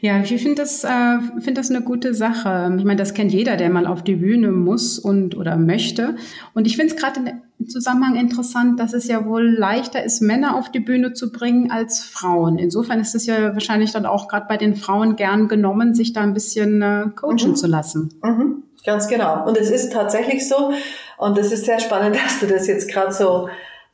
Ja, 0.00 0.20
ich 0.20 0.28
finde 0.42 0.56
das, 0.56 0.84
äh, 0.84 1.18
finde 1.40 1.54
das 1.54 1.70
eine 1.70 1.80
gute 1.80 2.14
Sache. 2.14 2.74
Ich 2.78 2.84
meine, 2.84 2.98
das 2.98 3.14
kennt 3.14 3.32
jeder, 3.32 3.56
der 3.56 3.70
mal 3.70 3.86
auf 3.86 4.02
die 4.02 4.16
Bühne 4.16 4.52
muss 4.52 4.98
und 4.98 5.36
oder 5.36 5.56
möchte. 5.56 6.16
Und 6.52 6.66
ich 6.66 6.76
finde 6.76 6.94
es 6.94 7.00
gerade 7.00 7.20
im 7.58 7.68
Zusammenhang 7.68 8.16
interessant, 8.16 8.78
dass 8.78 8.92
es 8.92 9.08
ja 9.08 9.26
wohl 9.26 9.48
leichter 9.48 10.04
ist, 10.04 10.20
Männer 10.20 10.56
auf 10.56 10.70
die 10.70 10.80
Bühne 10.80 11.14
zu 11.14 11.32
bringen 11.32 11.70
als 11.70 12.04
Frauen. 12.04 12.58
Insofern 12.58 13.00
ist 13.00 13.14
es 13.14 13.26
ja 13.26 13.54
wahrscheinlich 13.54 13.92
dann 13.92 14.06
auch 14.06 14.28
gerade 14.28 14.46
bei 14.48 14.58
den 14.58 14.76
Frauen 14.76 15.16
gern 15.16 15.48
genommen, 15.48 15.94
sich 15.94 16.12
da 16.12 16.20
ein 16.20 16.34
bisschen 16.34 16.82
äh, 16.82 17.06
coachen 17.16 17.50
mhm. 17.50 17.56
zu 17.56 17.66
lassen. 17.66 18.10
Mhm. 18.22 18.62
Ganz 18.84 19.08
genau. 19.08 19.46
Und 19.46 19.56
es 19.56 19.70
ist 19.70 19.92
tatsächlich 19.92 20.46
so. 20.46 20.72
Und 21.16 21.38
es 21.38 21.52
ist 21.52 21.64
sehr 21.64 21.80
spannend, 21.80 22.16
dass 22.24 22.40
du 22.40 22.46
das 22.46 22.66
jetzt 22.66 22.90
gerade 22.90 23.12
so 23.12 23.48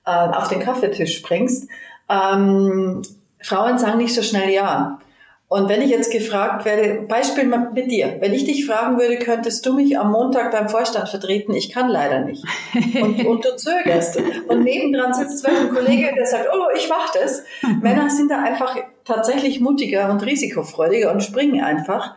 äh, 0.05 0.11
auf 0.11 0.49
den 0.49 0.61
Kaffeetisch 0.61 1.23
bringst 1.23 1.69
ähm, 2.11 3.03
Frauen 3.43 3.79
sagen 3.79 3.99
nicht 3.99 4.15
so 4.15 4.23
schnell 4.23 4.50
ja. 4.50 4.99
Und 5.52 5.69
wenn 5.69 5.83
ich 5.83 5.90
jetzt 5.90 6.12
gefragt 6.12 6.64
werde, 6.64 7.02
Beispiel 7.09 7.45
mit 7.45 7.90
dir, 7.90 8.19
wenn 8.21 8.33
ich 8.33 8.45
dich 8.45 8.66
fragen 8.66 9.00
würde, 9.00 9.19
könntest 9.19 9.66
du 9.66 9.75
mich 9.75 9.99
am 9.99 10.12
Montag 10.12 10.52
beim 10.52 10.69
Vorstand 10.69 11.09
vertreten? 11.09 11.54
Ich 11.54 11.73
kann 11.73 11.88
leider 11.88 12.21
nicht. 12.21 12.45
Und, 13.02 13.25
und 13.26 13.45
du 13.45 13.57
zögerst. 13.57 14.23
Und 14.47 14.62
nebendran 14.62 15.12
sitzt 15.12 15.45
ein 15.45 15.75
Kollege, 15.75 16.14
der 16.14 16.25
sagt, 16.25 16.50
oh, 16.54 16.69
ich 16.76 16.88
mach 16.88 17.12
das. 17.12 17.42
Männer 17.83 18.09
sind 18.09 18.30
da 18.30 18.40
einfach 18.40 18.76
tatsächlich 19.04 19.59
mutiger 19.59 20.09
und 20.12 20.25
risikofreudiger 20.25 21.11
und 21.11 21.21
springen 21.21 21.61
einfach. 21.64 22.14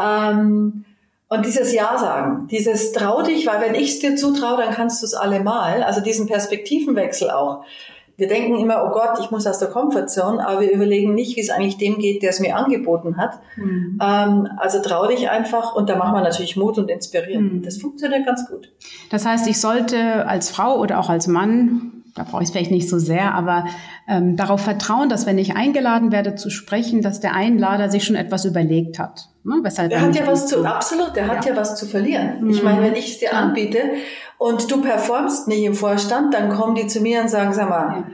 Ähm, 0.00 0.84
Und 1.30 1.44
dieses 1.44 1.72
Ja 1.72 1.98
sagen, 1.98 2.46
dieses 2.48 2.92
trau 2.92 3.22
dich, 3.22 3.44
weil 3.44 3.60
wenn 3.60 3.74
ich 3.74 3.90
es 3.90 3.98
dir 3.98 4.14
zutraue, 4.14 4.56
dann 4.56 4.72
kannst 4.72 5.02
du 5.02 5.06
es 5.06 5.14
allemal. 5.14 5.82
Also 5.82 6.00
diesen 6.00 6.28
Perspektivenwechsel 6.28 7.28
auch. 7.28 7.64
Wir 8.18 8.26
denken 8.26 8.58
immer, 8.58 8.84
oh 8.84 8.90
Gott, 8.90 9.20
ich 9.20 9.30
muss 9.30 9.46
aus 9.46 9.60
der 9.60 9.68
Komfortzone, 9.68 10.44
aber 10.44 10.60
wir 10.60 10.72
überlegen 10.72 11.14
nicht, 11.14 11.36
wie 11.36 11.40
es 11.40 11.50
eigentlich 11.50 11.78
dem 11.78 11.98
geht, 11.98 12.24
der 12.24 12.30
es 12.30 12.40
mir 12.40 12.56
angeboten 12.56 13.16
hat. 13.16 13.38
Mhm. 13.54 13.96
Ähm, 14.02 14.48
also 14.56 14.82
trau 14.82 15.06
dich 15.06 15.30
einfach 15.30 15.76
und 15.76 15.88
da 15.88 15.96
machen 15.96 16.14
wir 16.14 16.22
natürlich 16.22 16.56
Mut 16.56 16.78
und 16.78 16.90
inspirieren. 16.90 17.58
Mhm. 17.58 17.62
Das 17.62 17.78
funktioniert 17.78 18.26
ganz 18.26 18.48
gut. 18.50 18.72
Das 19.10 19.24
heißt, 19.24 19.46
ich 19.46 19.60
sollte 19.60 20.26
als 20.26 20.50
Frau 20.50 20.80
oder 20.80 20.98
auch 20.98 21.08
als 21.08 21.28
Mann 21.28 21.97
da 22.18 22.24
brauche 22.24 22.42
ich 22.42 22.48
es 22.48 22.52
vielleicht 22.52 22.70
nicht 22.70 22.88
so 22.88 22.98
sehr, 22.98 23.34
aber 23.34 23.64
ähm, 24.08 24.36
darauf 24.36 24.60
vertrauen, 24.60 25.08
dass 25.08 25.24
wenn 25.24 25.38
ich 25.38 25.54
eingeladen 25.56 26.12
werde 26.12 26.34
zu 26.34 26.50
sprechen, 26.50 27.00
dass 27.00 27.20
der 27.20 27.34
Einlader 27.34 27.90
sich 27.90 28.04
schon 28.04 28.16
etwas 28.16 28.44
überlegt 28.44 28.98
hat. 28.98 29.28
Ne? 29.44 29.60
Weshalb 29.62 29.90
der 29.90 30.02
hat 30.02 30.16
ja 30.16 30.26
was 30.26 30.48
zu, 30.48 30.64
absolut, 30.64 31.14
der 31.14 31.26
ja. 31.26 31.36
hat 31.36 31.44
ja 31.46 31.56
was 31.56 31.76
zu 31.76 31.86
verlieren. 31.86 32.42
Mhm. 32.42 32.50
Ich 32.50 32.62
meine, 32.62 32.82
wenn 32.82 32.94
ich 32.94 33.12
es 33.12 33.18
dir 33.18 33.34
anbiete 33.34 33.78
und 34.36 34.70
du 34.70 34.82
performst 34.82 35.48
nicht 35.48 35.62
im 35.62 35.74
Vorstand, 35.74 36.34
dann 36.34 36.50
kommen 36.50 36.74
die 36.74 36.86
zu 36.88 37.00
mir 37.00 37.22
und 37.22 37.30
sagen, 37.30 37.54
sag 37.54 37.68
mal, 37.68 37.86
ja. 37.86 38.06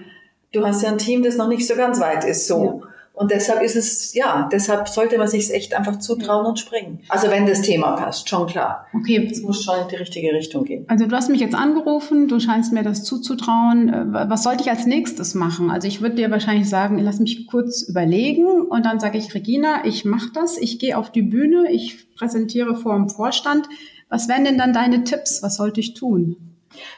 du 0.52 0.66
hast 0.66 0.82
ja 0.82 0.90
ein 0.90 0.99
Team, 0.99 1.23
das 1.23 1.37
noch 1.37 1.49
nicht 1.49 1.66
so 1.66 1.75
ganz 1.75 2.00
weit 2.00 2.25
ist, 2.25 2.46
so. 2.46 2.82
Und 3.16 3.30
deshalb 3.30 3.62
ist 3.62 3.76
es, 3.76 4.12
ja, 4.14 4.49
deshalb 4.50 4.88
sollte 4.88 5.18
man 5.18 5.28
sich 5.28 5.49
echt 5.54 5.73
einfach 5.73 6.00
zutrauen 6.00 6.47
und 6.47 6.59
springen. 6.59 6.99
Also 7.09 7.30
wenn 7.30 7.47
das 7.47 7.62
Thema 7.62 7.92
passt, 7.92 8.28
schon 8.28 8.49
klar. 8.49 8.87
Okay. 8.92 9.28
Es 9.30 9.40
muss 9.40 9.62
schon 9.62 9.83
in 9.83 9.88
die 9.88 9.94
richtige 9.94 10.33
Richtung 10.33 10.64
gehen. 10.64 10.85
Also 10.88 11.06
du 11.06 11.14
hast 11.14 11.30
mich 11.30 11.40
jetzt 11.40 11.54
angerufen, 11.54 12.26
du 12.26 12.40
scheinst 12.40 12.73
mir 12.73 12.83
das 12.83 13.04
zuzutrauen. 13.04 13.88
Äh, 13.88 14.28
was 14.28 14.42
sollte 14.42 14.64
ich 14.64 14.71
als 14.71 14.87
nächstes 14.87 15.35
machen? 15.35 15.71
Also 15.71 15.87
ich 15.87 16.00
würde 16.00 16.16
dir 16.16 16.33
wahrscheinlich 16.33 16.68
sagen, 16.68 16.99
lass 16.99 17.21
mich 17.21 17.47
kurz 17.47 17.83
überlegen 17.83 18.62
und 18.62 18.85
dann 18.85 18.99
sage 18.99 19.16
ich, 19.16 19.33
Regina, 19.33 19.85
ich 19.85 20.04
mache 20.04 20.30
das, 20.35 20.59
ich 20.59 20.80
gehe 20.80 20.99
auf 20.99 21.12
die 21.12 21.23
Bühne, 21.23 21.71
ich 21.71 22.12
präsentiere 22.16 22.75
vor 22.75 22.97
dem 22.97 23.09
Vorstand. 23.09 23.68
Was 24.09 24.28
wären 24.28 24.44
denn 24.44 24.59
dann 24.59 24.73
deine 24.73 25.04
Tipps? 25.04 25.40
Was 25.40 25.56
sollte 25.56 25.78
ich 25.78 25.94
tun? 25.94 26.37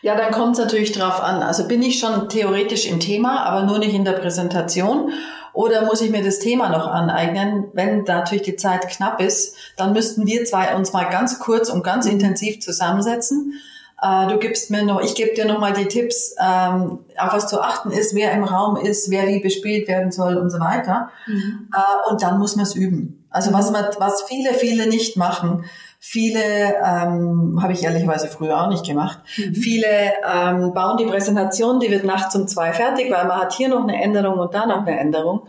Ja, 0.00 0.16
dann 0.16 0.32
kommt 0.32 0.54
es 0.54 0.64
natürlich 0.64 0.92
drauf 0.92 1.23
an. 1.23 1.42
Also 1.42 1.68
bin 1.68 1.82
ich 1.82 1.99
schon 1.99 2.30
theoretisch 2.30 2.90
im 2.90 3.00
Thema, 3.00 3.40
aber 3.40 3.66
nur 3.66 3.78
nicht 3.78 3.94
in 3.94 4.06
der 4.06 4.12
Präsentation. 4.12 5.11
Oder 5.56 5.86
muss 5.86 6.02
ich 6.02 6.10
mir 6.10 6.22
das 6.22 6.38
Thema 6.38 6.68
noch 6.68 6.86
aneignen? 6.86 7.68
Wenn 7.72 8.02
natürlich 8.02 8.42
die 8.42 8.56
Zeit 8.56 8.86
knapp 8.88 9.22
ist, 9.22 9.56
dann 9.78 9.94
müssten 9.94 10.26
wir 10.26 10.44
zwei 10.44 10.76
uns 10.76 10.92
mal 10.92 11.04
ganz 11.04 11.38
kurz 11.38 11.70
und 11.70 11.82
ganz 11.82 12.04
intensiv 12.04 12.60
zusammensetzen. 12.60 13.54
Äh, 14.02 14.26
du 14.28 14.38
gibst 14.38 14.70
mir 14.70 14.84
noch, 14.84 15.00
ich 15.00 15.14
gebe 15.14 15.34
dir 15.34 15.46
noch 15.46 15.58
mal 15.58 15.72
die 15.72 15.86
Tipps, 15.86 16.34
ähm, 16.38 16.98
auf 17.16 17.32
was 17.32 17.48
zu 17.48 17.62
achten 17.62 17.90
ist, 17.90 18.14
wer 18.14 18.32
im 18.32 18.44
Raum 18.44 18.76
ist, 18.76 19.10
wer 19.10 19.26
wie 19.28 19.40
bespielt 19.40 19.88
werden 19.88 20.12
soll 20.12 20.36
und 20.36 20.50
so 20.50 20.60
weiter. 20.60 21.08
Mhm. 21.26 21.70
Äh, 21.75 22.10
und 22.10 22.20
dann 22.20 22.38
muss 22.38 22.56
man 22.56 22.66
es 22.66 22.75
üben. 22.75 23.26
Also 23.30 23.54
was 23.54 23.70
man, 23.70 23.86
was 23.98 24.25
viele, 24.28 24.52
viele 24.52 24.86
nicht 24.86 25.16
machen, 25.16 25.64
Viele 25.98 26.40
ähm, 26.84 27.58
habe 27.62 27.72
ich 27.72 27.82
ehrlicherweise 27.82 28.28
früher 28.28 28.62
auch 28.62 28.68
nicht 28.68 28.86
gemacht. 28.86 29.18
Mhm. 29.36 29.54
Viele 29.54 29.88
ähm, 30.24 30.72
bauen 30.72 30.96
die 30.96 31.06
Präsentation, 31.06 31.80
die 31.80 31.90
wird 31.90 32.04
nachts 32.04 32.36
um 32.36 32.46
zwei 32.46 32.72
fertig, 32.72 33.10
weil 33.10 33.26
man 33.26 33.40
hat 33.40 33.54
hier 33.54 33.68
noch 33.68 33.82
eine 33.82 34.00
Änderung 34.02 34.38
und 34.38 34.54
da 34.54 34.66
noch 34.66 34.86
eine 34.86 34.98
Änderung. 34.98 35.46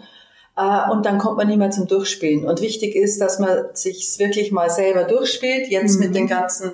Äh, 0.58 0.90
und 0.92 1.06
dann 1.06 1.20
kommt 1.20 1.38
man 1.38 1.48
nicht 1.48 1.58
mehr 1.58 1.72
zum 1.72 1.88
Durchspielen. 1.88 2.46
Und 2.46 2.62
wichtig 2.62 2.96
ist, 2.96 3.22
dass 3.22 3.40
man 3.40 3.50
sich 3.74 4.18
wirklich 4.18 4.52
mal 4.52 4.70
selber 4.70 5.04
durchspielt. 5.04 5.68
Jetzt 5.70 6.00
mhm. 6.00 6.06
mit 6.06 6.16
den 6.16 6.28
ganzen 6.28 6.74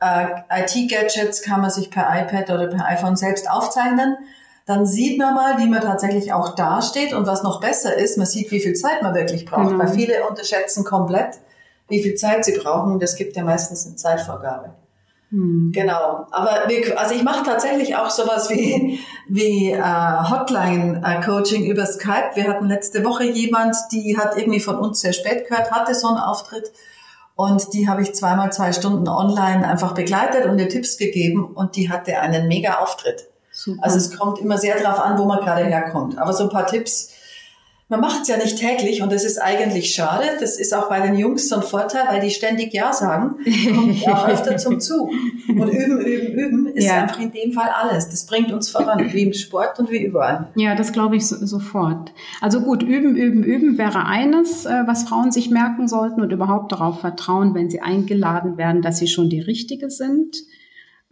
äh, 0.00 0.26
IT-Gadgets 0.64 1.42
kann 1.42 1.60
man 1.60 1.70
sich 1.70 1.90
per 1.90 2.08
iPad 2.08 2.50
oder 2.50 2.66
per 2.66 2.86
iPhone 2.86 3.16
selbst 3.16 3.48
aufzeichnen. 3.48 4.16
Dann 4.66 4.86
sieht 4.86 5.18
man 5.18 5.34
mal, 5.34 5.58
wie 5.58 5.68
man 5.68 5.80
tatsächlich 5.80 6.32
auch 6.32 6.54
dasteht. 6.54 7.14
Und 7.14 7.26
was 7.26 7.42
noch 7.42 7.60
besser 7.60 7.96
ist, 7.96 8.18
man 8.18 8.26
sieht, 8.26 8.50
wie 8.50 8.60
viel 8.60 8.74
Zeit 8.74 9.02
man 9.02 9.14
wirklich 9.14 9.44
braucht. 9.44 9.72
Mhm. 9.72 9.78
Weil 9.78 9.88
viele 9.88 10.26
unterschätzen 10.28 10.84
komplett, 10.84 11.38
wie 11.88 12.02
viel 12.02 12.14
Zeit 12.14 12.44
sie 12.44 12.58
brauchen. 12.58 12.98
Das 12.98 13.16
gibt 13.16 13.36
ja 13.36 13.44
meistens 13.44 13.86
eine 13.86 13.96
Zeitvorgabe. 13.96 14.74
Hm. 15.30 15.72
Genau. 15.74 16.26
Aber 16.30 16.64
wir, 16.68 16.98
also 17.00 17.14
ich 17.14 17.22
mache 17.22 17.44
tatsächlich 17.44 17.96
auch 17.96 18.10
sowas 18.10 18.50
wie, 18.50 19.00
wie 19.28 19.72
äh, 19.72 19.80
Hotline-Coaching 19.80 21.64
über 21.64 21.86
Skype. 21.86 22.32
Wir 22.34 22.48
hatten 22.48 22.66
letzte 22.66 23.04
Woche 23.04 23.24
jemand, 23.24 23.74
die 23.92 24.18
hat 24.18 24.36
irgendwie 24.36 24.60
von 24.60 24.76
uns 24.76 25.00
sehr 25.00 25.14
spät 25.14 25.48
gehört, 25.48 25.70
hatte 25.70 25.94
so 25.94 26.08
einen 26.08 26.18
Auftritt. 26.18 26.70
Und 27.34 27.72
die 27.72 27.88
habe 27.88 28.02
ich 28.02 28.14
zweimal 28.14 28.52
zwei 28.52 28.72
Stunden 28.72 29.08
online 29.08 29.66
einfach 29.66 29.92
begleitet 29.92 30.44
und 30.44 30.58
ihr 30.58 30.68
Tipps 30.68 30.98
gegeben 30.98 31.46
und 31.46 31.76
die 31.76 31.90
hatte 31.90 32.20
einen 32.20 32.46
mega 32.46 32.74
Auftritt. 32.80 33.26
Super. 33.50 33.82
Also 33.84 33.96
es 33.96 34.16
kommt 34.16 34.38
immer 34.38 34.58
sehr 34.58 34.78
darauf 34.78 35.00
an, 35.00 35.18
wo 35.18 35.24
man 35.24 35.40
gerade 35.40 35.64
herkommt. 35.64 36.18
Aber 36.18 36.34
so 36.34 36.44
ein 36.44 36.50
paar 36.50 36.66
Tipps, 36.66 37.10
man 37.92 38.00
macht 38.00 38.22
es 38.22 38.28
ja 38.28 38.38
nicht 38.38 38.56
täglich 38.56 39.02
und 39.02 39.12
das 39.12 39.22
ist 39.22 39.36
eigentlich 39.36 39.94
schade. 39.94 40.24
Das 40.40 40.58
ist 40.58 40.74
auch 40.74 40.88
bei 40.88 41.00
den 41.00 41.14
Jungs 41.14 41.50
so 41.50 41.56
ein 41.56 41.62
Vorteil, 41.62 42.04
weil 42.08 42.22
die 42.22 42.30
ständig 42.30 42.72
Ja 42.72 42.90
sagen, 42.90 43.36
kommt 43.74 44.00
ja 44.00 44.28
öfter 44.28 44.56
zum 44.56 44.80
Zug. 44.80 45.10
Und 45.46 45.68
üben, 45.68 46.00
üben, 46.00 46.32
üben 46.32 46.66
ist 46.68 46.86
ja. 46.86 47.02
einfach 47.02 47.20
in 47.20 47.32
dem 47.32 47.52
Fall 47.52 47.68
alles. 47.68 48.08
Das 48.08 48.24
bringt 48.24 48.50
uns 48.50 48.70
voran, 48.70 49.12
wie 49.12 49.24
im 49.24 49.34
Sport 49.34 49.78
und 49.78 49.90
wie 49.90 50.06
überall. 50.06 50.48
Ja, 50.54 50.74
das 50.74 50.94
glaube 50.94 51.16
ich 51.16 51.26
so, 51.26 51.36
sofort. 51.44 52.14
Also 52.40 52.62
gut, 52.62 52.82
üben, 52.82 53.14
üben, 53.14 53.44
üben 53.44 53.76
wäre 53.76 54.06
eines, 54.06 54.64
äh, 54.64 54.84
was 54.86 55.02
Frauen 55.02 55.30
sich 55.30 55.50
merken 55.50 55.86
sollten 55.86 56.22
und 56.22 56.32
überhaupt 56.32 56.72
darauf 56.72 57.00
vertrauen, 57.00 57.54
wenn 57.54 57.68
sie 57.68 57.82
eingeladen 57.82 58.56
werden, 58.56 58.80
dass 58.80 59.00
sie 59.00 59.06
schon 59.06 59.28
die 59.28 59.40
Richtige 59.40 59.90
sind. 59.90 60.38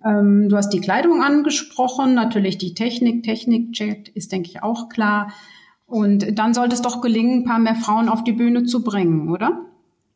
Ähm, 0.03 0.49
du 0.49 0.57
hast 0.57 0.71
die 0.71 0.81
Kleidung 0.81 1.23
angesprochen, 1.23 2.15
natürlich 2.15 2.57
die 2.57 2.73
Technik. 2.73 3.23
Technik-Chat 3.23 4.09
ist, 4.09 4.33
denke 4.33 4.49
ich, 4.49 4.63
auch 4.63 4.89
klar. 4.89 5.31
Und 5.91 6.39
dann 6.39 6.55
sollte 6.55 6.75
es 6.75 6.83
doch 6.83 7.01
gelingen, 7.01 7.41
ein 7.41 7.45
paar 7.45 7.59
mehr 7.59 7.75
Frauen 7.75 8.09
auf 8.09 8.23
die 8.23 8.33
Bühne 8.33 8.65
zu 8.65 8.83
bringen, 8.85 9.29
oder? 9.29 9.61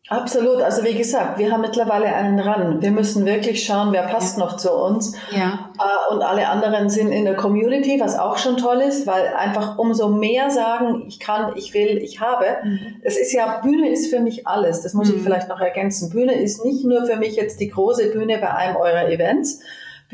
Absolut. 0.09 0.61
Also 0.61 0.85
wie 0.85 0.95
gesagt, 0.95 1.38
wir 1.38 1.50
haben 1.50 1.62
mittlerweile 1.62 2.14
einen 2.14 2.38
ran. 2.38 2.83
Wir 2.83 2.90
müssen 2.90 3.25
wirklich 3.25 3.64
schauen, 3.64 3.90
wer 3.93 4.02
passt 4.02 4.37
ja. 4.37 4.45
noch 4.45 4.57
zu 4.57 4.71
uns. 4.71 5.16
Ja. 5.35 5.71
Äh, 5.78 6.14
und 6.14 6.23
alle 6.23 6.49
anderen 6.49 6.90
sind 6.90 7.11
in 7.11 7.25
der 7.25 7.37
Community, 7.37 7.99
was 7.99 8.19
auch 8.19 8.37
schon 8.37 8.59
toll 8.59 8.83
ist, 8.83 9.07
weil 9.07 9.28
einfach 9.35 9.78
umso 9.78 10.11
mehr 10.11 10.50
sagen, 10.50 11.04
ich 11.09 11.19
kann, 11.19 11.57
ich 11.57 11.73
will, 11.73 11.99
ich 11.99 12.21
habe. 12.21 12.45
Mhm. 12.62 12.97
Es 13.02 13.16
ist 13.16 13.33
ja, 13.33 13.61
Bühne 13.62 13.90
ist 13.90 14.11
für 14.11 14.21
mich 14.21 14.47
alles. 14.47 14.83
Das 14.83 14.93
muss 14.93 15.09
mhm. 15.09 15.16
ich 15.16 15.23
vielleicht 15.23 15.49
noch 15.49 15.61
ergänzen. 15.61 16.11
Bühne 16.11 16.35
ist 16.35 16.64
nicht 16.64 16.85
nur 16.85 17.07
für 17.07 17.16
mich 17.16 17.35
jetzt 17.35 17.59
die 17.59 17.71
große 17.71 18.12
Bühne 18.12 18.38
bei 18.38 18.50
einem 18.52 18.76
eurer 18.76 19.09
Events, 19.09 19.61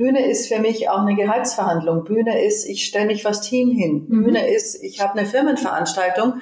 Bühne 0.00 0.26
ist 0.26 0.49
für 0.49 0.59
mich 0.59 0.88
auch 0.88 1.00
eine 1.00 1.14
Gehaltsverhandlung. 1.14 2.04
Bühne 2.04 2.42
ist, 2.42 2.66
ich 2.66 2.87
stelle 2.87 3.07
mich 3.07 3.23
was 3.26 3.42
Team 3.42 3.71
hin. 3.71 4.07
Mhm. 4.09 4.25
Bühne 4.25 4.49
ist, 4.49 4.83
ich 4.83 5.02
habe 5.02 5.19
eine 5.19 5.28
Firmenveranstaltung. 5.28 6.40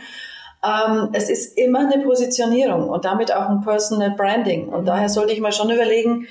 Ähm, 0.64 1.08
es 1.12 1.28
ist 1.28 1.58
immer 1.58 1.80
eine 1.80 2.04
Positionierung 2.04 2.88
und 2.88 3.04
damit 3.04 3.34
auch 3.34 3.48
ein 3.48 3.60
Personal 3.62 4.12
Branding. 4.12 4.68
Und 4.68 4.86
daher 4.86 5.08
sollte 5.08 5.32
ich 5.32 5.40
mal 5.40 5.50
schon 5.50 5.70
überlegen, 5.70 6.28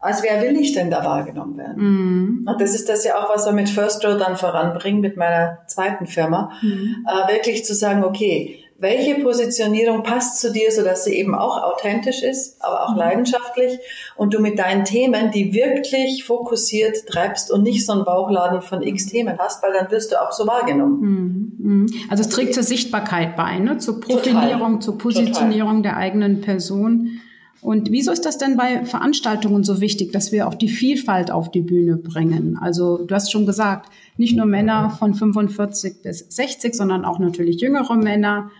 als 0.00 0.22
wer 0.22 0.42
will 0.42 0.60
ich 0.60 0.74
denn 0.74 0.90
da 0.90 1.02
wahrgenommen 1.02 1.56
werden? 1.56 1.82
Mhm. 1.82 2.46
Und 2.46 2.60
das 2.60 2.74
ist 2.74 2.90
das 2.90 3.04
ja 3.04 3.16
auch, 3.18 3.34
was 3.34 3.46
wir 3.46 3.52
mit 3.52 3.70
First 3.70 4.04
Row 4.04 4.18
dann 4.18 4.36
voranbringen, 4.36 5.00
mit 5.00 5.16
meiner 5.16 5.60
zweiten 5.68 6.06
Firma. 6.06 6.52
Mhm. 6.60 7.06
Äh, 7.08 7.32
wirklich 7.32 7.64
zu 7.64 7.74
sagen, 7.74 8.04
okay, 8.04 8.65
welche 8.78 9.14
Positionierung 9.22 10.02
passt 10.02 10.40
zu 10.40 10.52
dir, 10.52 10.70
sodass 10.70 11.04
sie 11.04 11.14
eben 11.14 11.34
auch 11.34 11.62
authentisch 11.62 12.22
ist, 12.22 12.62
aber 12.62 12.84
auch 12.84 12.92
mhm. 12.92 12.98
leidenschaftlich 12.98 13.78
und 14.16 14.34
du 14.34 14.40
mit 14.40 14.58
deinen 14.58 14.84
Themen, 14.84 15.30
die 15.30 15.54
wirklich 15.54 16.24
fokussiert 16.24 17.06
treibst 17.06 17.50
und 17.50 17.62
nicht 17.62 17.86
so 17.86 17.92
einen 17.92 18.04
Bauchladen 18.04 18.60
von 18.60 18.82
x 18.82 19.06
Themen 19.06 19.38
hast, 19.38 19.62
weil 19.62 19.72
dann 19.72 19.90
wirst 19.90 20.12
du 20.12 20.20
auch 20.20 20.32
so 20.32 20.46
wahrgenommen. 20.46 21.00
Mhm. 21.00 21.52
Mhm. 21.58 21.86
Also 22.10 22.22
es 22.22 22.28
trägt 22.28 22.54
zur 22.54 22.62
Sichtbarkeit 22.62 23.36
bei, 23.36 23.58
ne? 23.58 23.78
zur 23.78 24.00
Profilierung, 24.00 24.74
Total. 24.74 24.80
zur 24.80 24.98
Positionierung 24.98 25.76
Total. 25.76 25.82
der 25.82 25.96
eigenen 25.96 26.40
Person. 26.42 27.20
Und 27.62 27.90
wieso 27.90 28.12
ist 28.12 28.26
das 28.26 28.38
denn 28.38 28.56
bei 28.56 28.84
Veranstaltungen 28.84 29.64
so 29.64 29.80
wichtig, 29.80 30.12
dass 30.12 30.30
wir 30.30 30.46
auch 30.46 30.54
die 30.54 30.68
Vielfalt 30.68 31.30
auf 31.30 31.50
die 31.50 31.62
Bühne 31.62 31.96
bringen? 31.96 32.58
Also 32.60 32.98
du 32.98 33.14
hast 33.14 33.32
schon 33.32 33.46
gesagt, 33.46 33.90
nicht 34.16 34.36
nur 34.36 34.46
Männer 34.46 34.90
von 34.90 35.14
45 35.14 36.02
bis 36.02 36.26
60, 36.28 36.74
sondern 36.74 37.04
auch 37.04 37.18
natürlich 37.18 37.60
jüngere 37.60 37.96
Männer, 37.96 38.50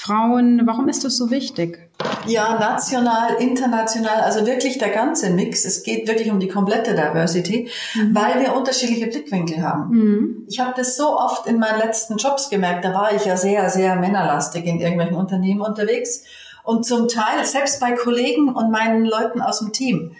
Frauen. 0.00 0.62
Warum 0.64 0.88
ist 0.88 1.04
das 1.04 1.16
so 1.16 1.28
wichtig? 1.28 1.90
Ja, 2.24 2.56
national, 2.60 3.34
international, 3.40 4.20
also 4.20 4.46
wirklich 4.46 4.78
der 4.78 4.90
ganze 4.90 5.30
Mix. 5.30 5.64
Es 5.64 5.82
geht 5.82 6.06
wirklich 6.06 6.30
um 6.30 6.38
die 6.38 6.46
komplette 6.46 6.94
Diversity, 6.94 7.68
mhm. 7.94 8.14
weil 8.14 8.40
wir 8.40 8.54
unterschiedliche 8.54 9.08
Blickwinkel 9.08 9.60
haben. 9.60 9.90
Mhm. 9.90 10.46
Ich 10.48 10.60
habe 10.60 10.72
das 10.76 10.96
so 10.96 11.18
oft 11.18 11.48
in 11.48 11.58
meinen 11.58 11.80
letzten 11.80 12.16
Jobs 12.16 12.48
gemerkt. 12.48 12.84
Da 12.84 12.94
war 12.94 13.12
ich 13.12 13.24
ja 13.24 13.36
sehr, 13.36 13.68
sehr 13.70 13.96
männerlastig 13.96 14.64
in 14.66 14.78
irgendwelchen 14.78 15.16
Unternehmen 15.16 15.62
unterwegs. 15.62 16.22
Und 16.62 16.86
zum 16.86 17.08
Teil, 17.08 17.44
selbst 17.44 17.80
bei 17.80 17.90
Kollegen 17.90 18.50
und 18.54 18.70
meinen 18.70 19.04
Leuten 19.04 19.40
aus 19.40 19.58
dem 19.58 19.72
Team, 19.72 20.14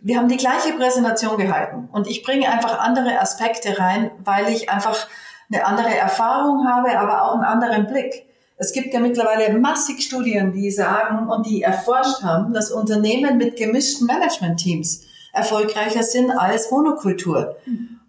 wir 0.00 0.16
haben 0.16 0.28
die 0.28 0.38
gleiche 0.38 0.72
Präsentation 0.72 1.36
gehalten. 1.36 1.90
Und 1.92 2.06
ich 2.06 2.22
bringe 2.22 2.50
einfach 2.50 2.78
andere 2.78 3.20
Aspekte 3.20 3.78
rein, 3.78 4.10
weil 4.24 4.48
ich 4.48 4.70
einfach 4.70 5.06
eine 5.52 5.66
andere 5.66 5.94
Erfahrung 5.94 6.66
habe, 6.66 6.98
aber 6.98 7.24
auch 7.24 7.34
einen 7.34 7.44
anderen 7.44 7.86
Blick. 7.86 8.27
Es 8.60 8.72
gibt 8.72 8.92
ja 8.92 8.98
mittlerweile 8.98 9.56
massig 9.56 10.02
Studien, 10.02 10.52
die 10.52 10.70
sagen 10.70 11.28
und 11.28 11.46
die 11.46 11.62
erforscht 11.62 12.22
haben, 12.22 12.52
dass 12.52 12.72
Unternehmen 12.72 13.38
mit 13.38 13.56
gemischten 13.56 14.06
Managementteams 14.06 15.02
erfolgreicher 15.32 16.02
sind 16.02 16.32
als 16.32 16.70
Monokultur. 16.70 17.56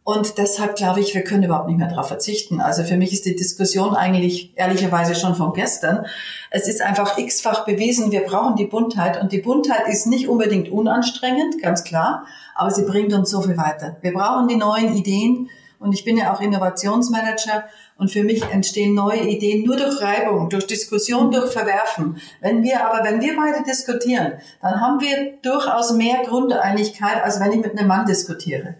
Und 0.04 0.40
deshalb 0.40 0.76
glaube 0.76 1.02
ich, 1.02 1.14
wir 1.14 1.24
können 1.24 1.44
überhaupt 1.44 1.68
nicht 1.68 1.78
mehr 1.78 1.90
darauf 1.90 2.08
verzichten. 2.08 2.62
Also 2.62 2.84
für 2.84 2.98
mich 2.98 3.14
ist 3.14 3.26
die 3.26 3.36
Diskussion 3.36 3.94
eigentlich 3.94 4.54
ehrlicherweise 4.56 5.14
schon 5.14 5.36
von 5.36 5.54
gestern. 5.54 6.08
Es 6.50 6.68
ist 6.68 6.82
einfach 6.82 7.20
x-fach 7.20 7.64
bewiesen, 7.64 8.12
wir 8.12 8.22
brauchen 8.22 8.56
die 8.56 8.66
Buntheit. 8.66 9.22
Und 9.22 9.32
die 9.32 9.38
Buntheit 9.38 9.88
ist 9.88 10.08
nicht 10.08 10.28
unbedingt 10.28 10.70
unanstrengend, 10.70 11.62
ganz 11.62 11.84
klar, 11.84 12.26
aber 12.56 12.72
sie 12.72 12.86
bringt 12.86 13.14
uns 13.14 13.30
so 13.30 13.44
viel 13.44 13.56
weiter. 13.56 13.98
Wir 14.02 14.14
brauchen 14.14 14.48
die 14.48 14.56
neuen 14.56 14.96
Ideen. 14.96 15.50
Und 15.80 15.94
ich 15.94 16.04
bin 16.04 16.18
ja 16.18 16.34
auch 16.34 16.42
Innovationsmanager. 16.42 17.64
Und 17.98 18.12
für 18.12 18.24
mich 18.24 18.44
entstehen 18.44 18.94
neue 18.94 19.22
Ideen 19.22 19.66
nur 19.66 19.78
durch 19.78 20.02
Reibung, 20.02 20.50
durch 20.50 20.68
Diskussion, 20.68 21.32
durch 21.32 21.52
Verwerfen. 21.52 22.22
Wenn 22.42 22.64
wir 22.64 22.86
aber, 22.86 23.04
wenn 23.04 23.22
wir 23.22 23.36
beide 23.36 23.64
diskutieren, 23.64 24.34
dann 24.62 24.82
haben 24.82 25.00
wir 25.00 25.38
durchaus 25.42 25.94
mehr 25.94 26.24
Grundeinigkeit, 26.26 27.24
als 27.24 27.40
wenn 27.40 27.54
ich 27.54 27.60
mit 27.60 27.78
einem 27.78 27.88
Mann 27.88 28.06
diskutiere. 28.06 28.76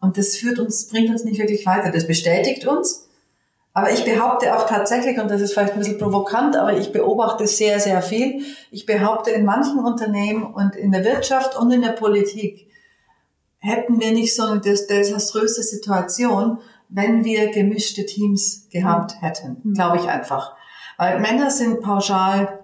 Und 0.00 0.18
das 0.18 0.36
führt 0.36 0.58
uns, 0.58 0.88
bringt 0.88 1.10
uns 1.10 1.24
nicht 1.24 1.40
wirklich 1.40 1.66
weiter. 1.66 1.90
Das 1.90 2.06
bestätigt 2.06 2.66
uns. 2.66 3.08
Aber 3.76 3.90
ich 3.90 4.04
behaupte 4.04 4.56
auch 4.56 4.66
tatsächlich, 4.66 5.20
und 5.20 5.30
das 5.30 5.42
ist 5.42 5.52
vielleicht 5.52 5.74
ein 5.74 5.80
bisschen 5.80 5.98
provokant, 5.98 6.56
aber 6.56 6.78
ich 6.78 6.92
beobachte 6.92 7.46
sehr, 7.46 7.78
sehr 7.78 8.00
viel. 8.00 8.42
Ich 8.70 8.86
behaupte, 8.86 9.30
in 9.30 9.44
manchen 9.44 9.80
Unternehmen 9.80 10.44
und 10.44 10.76
in 10.76 10.92
der 10.92 11.04
Wirtschaft 11.04 11.58
und 11.58 11.70
in 11.70 11.82
der 11.82 11.90
Politik 11.90 12.65
hätten 13.58 14.00
wir 14.00 14.12
nicht 14.12 14.34
so 14.34 14.44
eine 14.44 14.60
desaströse 14.60 15.62
Situation, 15.62 16.58
wenn 16.88 17.24
wir 17.24 17.50
gemischte 17.50 18.06
Teams 18.06 18.68
gehabt 18.70 19.20
hätten. 19.20 19.60
Mhm. 19.62 19.74
Glaube 19.74 19.98
ich 19.98 20.08
einfach. 20.08 20.54
Weil 20.98 21.20
Männer 21.20 21.50
sind 21.50 21.80
pauschal 21.80 22.60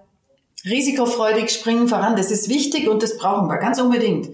risikofreudig, 0.65 1.51
springen 1.51 1.89
voran. 1.89 2.17
Das 2.17 2.31
ist 2.31 2.49
wichtig 2.49 2.89
und 2.89 3.03
das 3.03 3.19
brauchen 3.19 3.49
wir 3.49 3.59
ganz 3.59 3.81
unbedingt. 3.81 4.29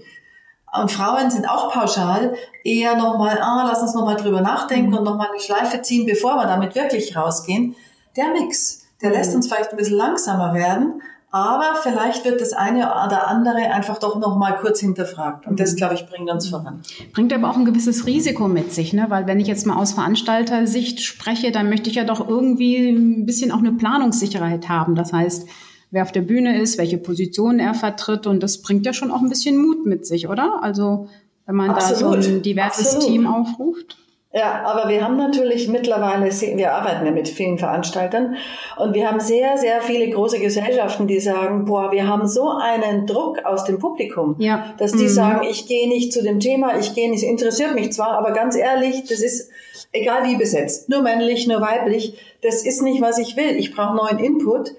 Und 0.71 0.91
Frauen 0.91 1.31
sind 1.31 1.49
auch 1.49 1.73
pauschal 1.73 2.35
eher 2.63 2.95
nochmal, 2.95 3.39
ah, 3.41 3.65
lass 3.67 3.81
uns 3.81 3.95
nochmal 3.95 4.17
drüber 4.17 4.41
nachdenken 4.41 4.93
und 4.93 5.03
nochmal 5.03 5.29
eine 5.31 5.39
Schleife 5.39 5.81
ziehen, 5.81 6.05
bevor 6.05 6.35
wir 6.35 6.45
damit 6.45 6.75
wirklich 6.75 7.15
rausgehen. 7.15 7.75
Der 8.15 8.29
Mix, 8.29 8.83
der 9.01 9.11
lässt 9.11 9.33
uns 9.33 9.47
vielleicht 9.47 9.71
ein 9.71 9.77
bisschen 9.77 9.97
langsamer 9.97 10.53
werden, 10.53 11.01
aber 11.31 11.75
vielleicht 11.83 12.25
wird 12.25 12.41
das 12.41 12.53
eine 12.53 12.85
oder 13.05 13.27
andere 13.27 13.57
einfach 13.71 13.99
doch 13.99 14.19
nochmal 14.19 14.57
kurz 14.57 14.79
hinterfragt. 14.79 15.45
Und 15.45 15.59
das, 15.59 15.75
glaube 15.75 15.93
ich, 15.93 16.07
bringt 16.07 16.29
uns 16.29 16.49
voran. 16.49 16.81
Bringt 17.13 17.31
aber 17.33 17.49
auch 17.49 17.55
ein 17.55 17.65
gewisses 17.65 18.07
Risiko 18.07 18.47
mit 18.47 18.73
sich, 18.73 18.93
ne? 18.93 19.05
Weil 19.09 19.27
wenn 19.27 19.39
ich 19.39 19.47
jetzt 19.47 19.67
mal 19.67 19.77
aus 19.77 19.93
Veranstaltersicht 19.93 21.01
spreche, 21.01 21.51
dann 21.51 21.69
möchte 21.69 21.89
ich 21.89 21.97
ja 21.97 22.03
doch 22.03 22.27
irgendwie 22.27 22.89
ein 22.89 23.27
bisschen 23.27 23.51
auch 23.51 23.59
eine 23.59 23.73
Planungssicherheit 23.73 24.69
haben. 24.69 24.95
Das 24.95 25.13
heißt, 25.13 25.47
wer 25.91 26.01
auf 26.01 26.11
der 26.11 26.21
Bühne 26.21 26.59
ist, 26.59 26.79
welche 26.79 26.97
Position 26.97 27.59
er 27.59 27.75
vertritt. 27.75 28.25
Und 28.25 28.41
das 28.41 28.63
bringt 28.63 28.87
ja 28.87 28.93
schon 28.93 29.11
auch 29.11 29.21
ein 29.21 29.29
bisschen 29.29 29.57
Mut 29.57 29.85
mit 29.85 30.07
sich, 30.07 30.27
oder? 30.27 30.63
Also 30.63 31.09
wenn 31.45 31.55
man 31.55 31.71
Absolut. 31.71 32.17
da 32.17 32.21
so 32.23 32.29
ein 32.29 32.41
diverses 32.41 32.95
Absolut. 32.95 33.07
Team 33.07 33.27
aufruft. 33.27 33.97
Ja, 34.31 34.61
aber 34.63 34.89
wir 34.89 35.03
haben 35.03 35.17
natürlich 35.17 35.67
mittlerweile, 35.69 36.29
wir 36.29 36.73
arbeiten 36.73 37.03
ja 37.03 37.11
mit 37.11 37.27
vielen 37.27 37.57
Veranstaltern 37.57 38.35
und 38.77 38.93
wir 38.93 39.07
haben 39.07 39.19
sehr, 39.19 39.57
sehr 39.57 39.81
viele 39.81 40.07
große 40.07 40.39
Gesellschaften, 40.39 41.07
die 41.07 41.19
sagen, 41.19 41.65
boah, 41.65 41.91
wir 41.91 42.07
haben 42.07 42.27
so 42.27 42.47
einen 42.47 43.07
Druck 43.07 43.43
aus 43.43 43.63
dem 43.63 43.79
Publikum, 43.79 44.35
ja. 44.37 44.75
dass 44.77 44.91
die 44.91 45.05
mhm. 45.05 45.09
sagen, 45.09 45.47
ich 45.49 45.65
gehe 45.67 45.89
nicht 45.89 46.13
zu 46.13 46.21
dem 46.21 46.39
Thema, 46.39 46.77
ich 46.77 46.93
gehe 46.93 47.09
nicht, 47.09 47.23
interessiert 47.23 47.73
mich 47.73 47.91
zwar, 47.91 48.11
aber 48.19 48.31
ganz 48.31 48.55
ehrlich, 48.55 49.03
das 49.09 49.21
ist 49.21 49.49
egal 49.93 50.27
wie 50.27 50.35
besetzt, 50.35 50.89
nur 50.89 51.01
männlich, 51.01 51.47
nur 51.47 51.61
weiblich, 51.61 52.19
das 52.43 52.63
ist 52.63 52.83
nicht, 52.83 53.01
was 53.01 53.17
ich 53.17 53.35
will. 53.35 53.57
Ich 53.57 53.73
brauche 53.75 53.95
neuen 53.95 54.19
Input 54.19 54.75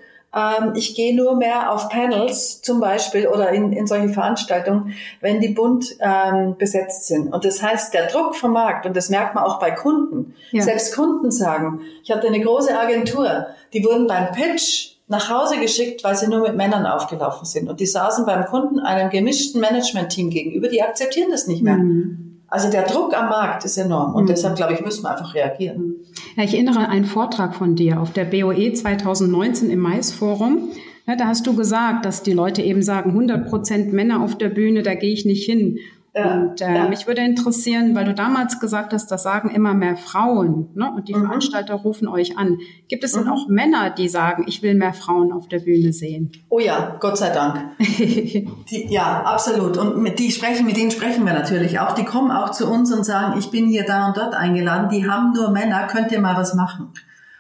ich 0.75 0.95
gehe 0.95 1.17
nur 1.17 1.37
mehr 1.37 1.73
auf 1.73 1.89
Panels 1.89 2.63
zum 2.63 2.79
Beispiel 2.79 3.27
oder 3.27 3.51
in, 3.51 3.73
in 3.73 3.89
solche 3.89 4.11
Veranstaltungen, 4.11 4.95
wenn 5.21 5.41
die 5.41 5.49
bunt 5.49 5.97
ähm, 5.99 6.55
besetzt 6.57 7.09
sind. 7.09 7.33
Und 7.33 7.45
das 7.45 7.61
heißt, 7.61 7.93
der 7.93 8.07
Druck 8.07 8.37
vom 8.37 8.53
Markt, 8.53 8.87
und 8.87 8.97
das 8.97 9.09
merkt 9.09 9.35
man 9.35 9.43
auch 9.43 9.59
bei 9.59 9.73
Kunden, 9.73 10.35
ja. 10.53 10.63
selbst 10.63 10.95
Kunden 10.95 11.33
sagen, 11.33 11.81
ich 12.05 12.13
hatte 12.13 12.29
eine 12.29 12.41
große 12.41 12.79
Agentur, 12.79 13.47
die 13.73 13.85
wurden 13.85 14.07
beim 14.07 14.31
Pitch 14.31 14.93
nach 15.09 15.29
Hause 15.29 15.59
geschickt, 15.59 16.05
weil 16.05 16.15
sie 16.15 16.29
nur 16.29 16.43
mit 16.43 16.57
Männern 16.57 16.87
aufgelaufen 16.87 17.45
sind. 17.45 17.69
Und 17.69 17.81
die 17.81 17.87
saßen 17.87 18.25
beim 18.25 18.45
Kunden 18.45 18.79
einem 18.79 19.11
gemischten 19.11 19.61
Management-Team 19.61 20.31
gegenüber, 20.31 20.69
die 20.69 20.81
akzeptieren 20.81 21.33
das 21.33 21.49
nicht 21.49 21.63
mehr. 21.63 21.79
Mhm. 21.79 22.30
Also 22.51 22.69
der 22.69 22.83
Druck 22.83 23.17
am 23.17 23.29
Markt 23.29 23.65
ist 23.65 23.77
enorm 23.79 24.15
und 24.15 24.25
mhm. 24.25 24.29
deshalb, 24.29 24.57
glaube 24.57 24.75
ich, 24.75 24.81
müssen 24.81 25.05
wir 25.05 25.11
einfach 25.13 25.35
reagieren. 25.35 25.95
Ja, 26.37 26.43
ich 26.43 26.55
erinnere 26.55 26.81
an 26.81 26.87
einen 26.87 27.05
Vortrag 27.05 27.55
von 27.55 27.77
dir 27.77 28.01
auf 28.01 28.13
der 28.13 28.25
BOE 28.25 28.73
2019 28.73 29.71
im 29.71 29.79
Mais-Forum. 29.79 30.69
Ja, 31.07 31.15
da 31.15 31.27
hast 31.27 31.47
du 31.47 31.55
gesagt, 31.55 32.05
dass 32.05 32.25
die 32.25 32.33
Leute 32.33 32.63
eben 32.63 32.83
sagen, 32.83 33.11
100 33.11 33.49
Prozent 33.49 33.93
Männer 33.93 34.21
auf 34.21 34.37
der 34.37 34.49
Bühne, 34.49 34.83
da 34.83 34.95
gehe 34.95 35.13
ich 35.13 35.25
nicht 35.25 35.45
hin. 35.45 35.79
Ja, 36.13 36.35
und 36.35 36.61
äh, 36.61 36.75
ja. 36.75 36.89
mich 36.89 37.07
würde 37.07 37.23
interessieren, 37.23 37.95
weil 37.95 38.05
du 38.05 38.15
damals 38.15 38.59
gesagt 38.59 38.93
hast, 38.93 39.13
das 39.13 39.23
sagen 39.23 39.49
immer 39.51 39.75
mehr 39.75 39.97
Frauen 39.97 40.71
ne? 40.75 40.93
und 40.95 41.09
die 41.09 41.15
mhm. 41.15 41.27
Veranstalter 41.27 41.75
rufen 41.75 42.09
euch 42.09 42.37
an. 42.37 42.59
Gibt 42.89 43.05
es 43.05 43.15
mhm. 43.15 43.21
denn 43.21 43.29
auch 43.29 43.49
Männer, 43.49 43.91
die 43.91 44.09
sagen, 44.09 44.45
ich 44.49 44.63
will 44.63 44.75
mehr 44.75 44.93
Frauen 44.93 45.33
auf 45.33 45.47
der 45.47 45.61
Bühne 45.61 45.93
sehen? 45.93 46.33
Oh 46.49 46.59
ja, 46.59 46.97
Gott 46.99 47.17
sei 47.17 47.31
Dank. 47.31 47.61
die, 47.79 48.87
ja, 48.89 49.23
absolut. 49.23 49.77
Und 49.77 50.03
mit, 50.03 50.19
die 50.19 50.33
sprechen, 50.33 50.67
mit 50.67 50.77
denen 50.77 50.91
sprechen 50.91 51.25
wir 51.25 51.33
natürlich 51.33 51.79
auch. 51.79 51.93
Die 51.93 52.05
kommen 52.05 52.33
auch 52.33 52.51
zu 52.51 52.69
uns 52.69 52.93
und 52.93 53.05
sagen, 53.05 53.39
ich 53.39 53.53
bin 53.53 53.69
hier 53.69 53.85
da 53.85 54.09
und 54.09 54.17
dort 54.17 54.35
eingeladen. 54.35 54.89
Die 54.89 55.09
haben 55.09 55.33
nur 55.33 55.51
Männer, 55.51 55.87
könnt 55.87 56.11
ihr 56.11 56.21
mal 56.21 56.37
was 56.37 56.55
machen? 56.55 56.93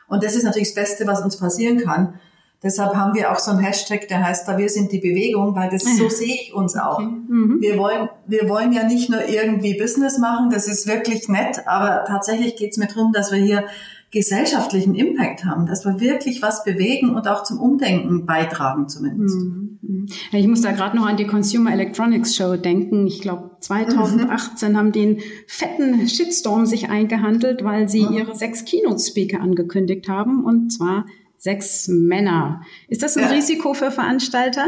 Und 0.07 0.23
das 0.23 0.37
ist 0.37 0.45
natürlich 0.45 0.75
das 0.75 0.77
Beste, 0.77 1.07
was 1.09 1.23
uns 1.23 1.37
passieren 1.39 1.79
kann 1.79 2.15
Deshalb 2.63 2.95
haben 2.95 3.15
wir 3.15 3.33
auch 3.33 3.39
so 3.39 3.53
einen 3.53 3.61
Hashtag, 3.61 4.07
der 4.09 4.23
heißt 4.23 4.47
da, 4.47 4.59
wir 4.59 4.69
sind 4.69 4.93
die 4.93 4.99
Bewegung, 4.99 5.55
weil 5.57 5.71
das, 5.71 5.85
so 5.97 6.09
sehe 6.11 6.35
ich 6.35 6.53
uns 6.53 6.77
auch. 6.77 6.99
Okay. 6.99 7.07
Mhm. 7.29 7.59
Wir 7.61 7.79
wollen, 7.79 8.11
wir 8.27 8.49
wollen 8.51 8.73
ja 8.73 8.85
nicht 8.85 9.09
nur 9.09 9.27
irgendwie 9.27 9.79
Business 9.79 10.19
machen, 10.19 10.51
das 10.51 10.69
ist 10.69 10.87
wirklich 10.87 11.29
nett, 11.29 11.67
aber 11.67 12.05
tatsächlich 12.07 12.57
geht 12.57 12.73
es 12.73 12.77
mir 12.77 12.87
darum, 12.87 13.13
dass 13.13 13.33
wir 13.33 13.39
hier 13.39 13.65
gesellschaftlichen 14.11 14.95
Impact 14.95 15.45
haben, 15.45 15.67
dass 15.67 15.85
wir 15.85 16.01
wirklich 16.01 16.43
was 16.43 16.65
bewegen 16.65 17.15
und 17.15 17.29
auch 17.29 17.45
zum 17.45 17.61
Umdenken 17.61 18.27
beitragen 18.27 18.89
zumindest. 18.89 19.37
Mhm. 19.37 19.79
mhm. 19.81 20.07
Ich 20.33 20.47
muss 20.47 20.63
da 20.63 20.73
gerade 20.73 20.97
noch 20.97 21.07
an 21.07 21.17
die 21.17 21.27
Consumer 21.27 21.73
Electronics 21.73 22.35
Show 22.35 22.57
denken. 22.57 23.07
Ich 23.07 23.21
glaube, 23.21 23.53
2018 23.61 24.73
mhm. 24.73 24.77
haben 24.77 24.93
den 24.93 25.21
fetten 25.47 26.09
Shitstorm 26.09 26.67
sich 26.67 26.91
eingehandelt, 26.91 27.63
weil 27.63 27.89
sie 27.89 28.03
ihre 28.03 28.35
sechs 28.35 28.65
Keynote-Speaker 28.65 29.41
angekündigt 29.41 30.09
haben 30.09 30.45
und 30.45 30.71
zwar 30.71 31.07
sechs 31.41 31.89
Männer. 31.89 32.61
Ist 32.89 33.03
das 33.03 33.17
ein 33.17 33.25
ja. 33.25 33.31
Risiko 33.31 33.73
für 33.75 33.91
Veranstalter? 33.91 34.67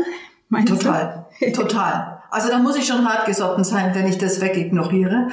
Total, 0.66 1.26
total. 1.54 2.22
Also 2.30 2.48
da 2.48 2.58
muss 2.58 2.76
ich 2.76 2.86
schon 2.86 3.06
hart 3.06 3.26
gesotten 3.26 3.62
sein, 3.62 3.94
wenn 3.94 4.06
ich 4.06 4.16
das 4.16 4.40
wegignoriere. 4.40 5.28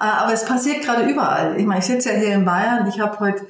Äh, 0.00 0.04
aber 0.04 0.32
es 0.32 0.44
passiert 0.44 0.82
gerade 0.82 1.04
überall. 1.10 1.58
Ich 1.58 1.66
meine, 1.66 1.80
ich 1.80 1.86
sitze 1.86 2.12
ja 2.12 2.18
hier 2.18 2.34
in 2.34 2.44
Bayern. 2.44 2.86
Ich 2.88 3.00
habe 3.00 3.18
heute 3.20 3.44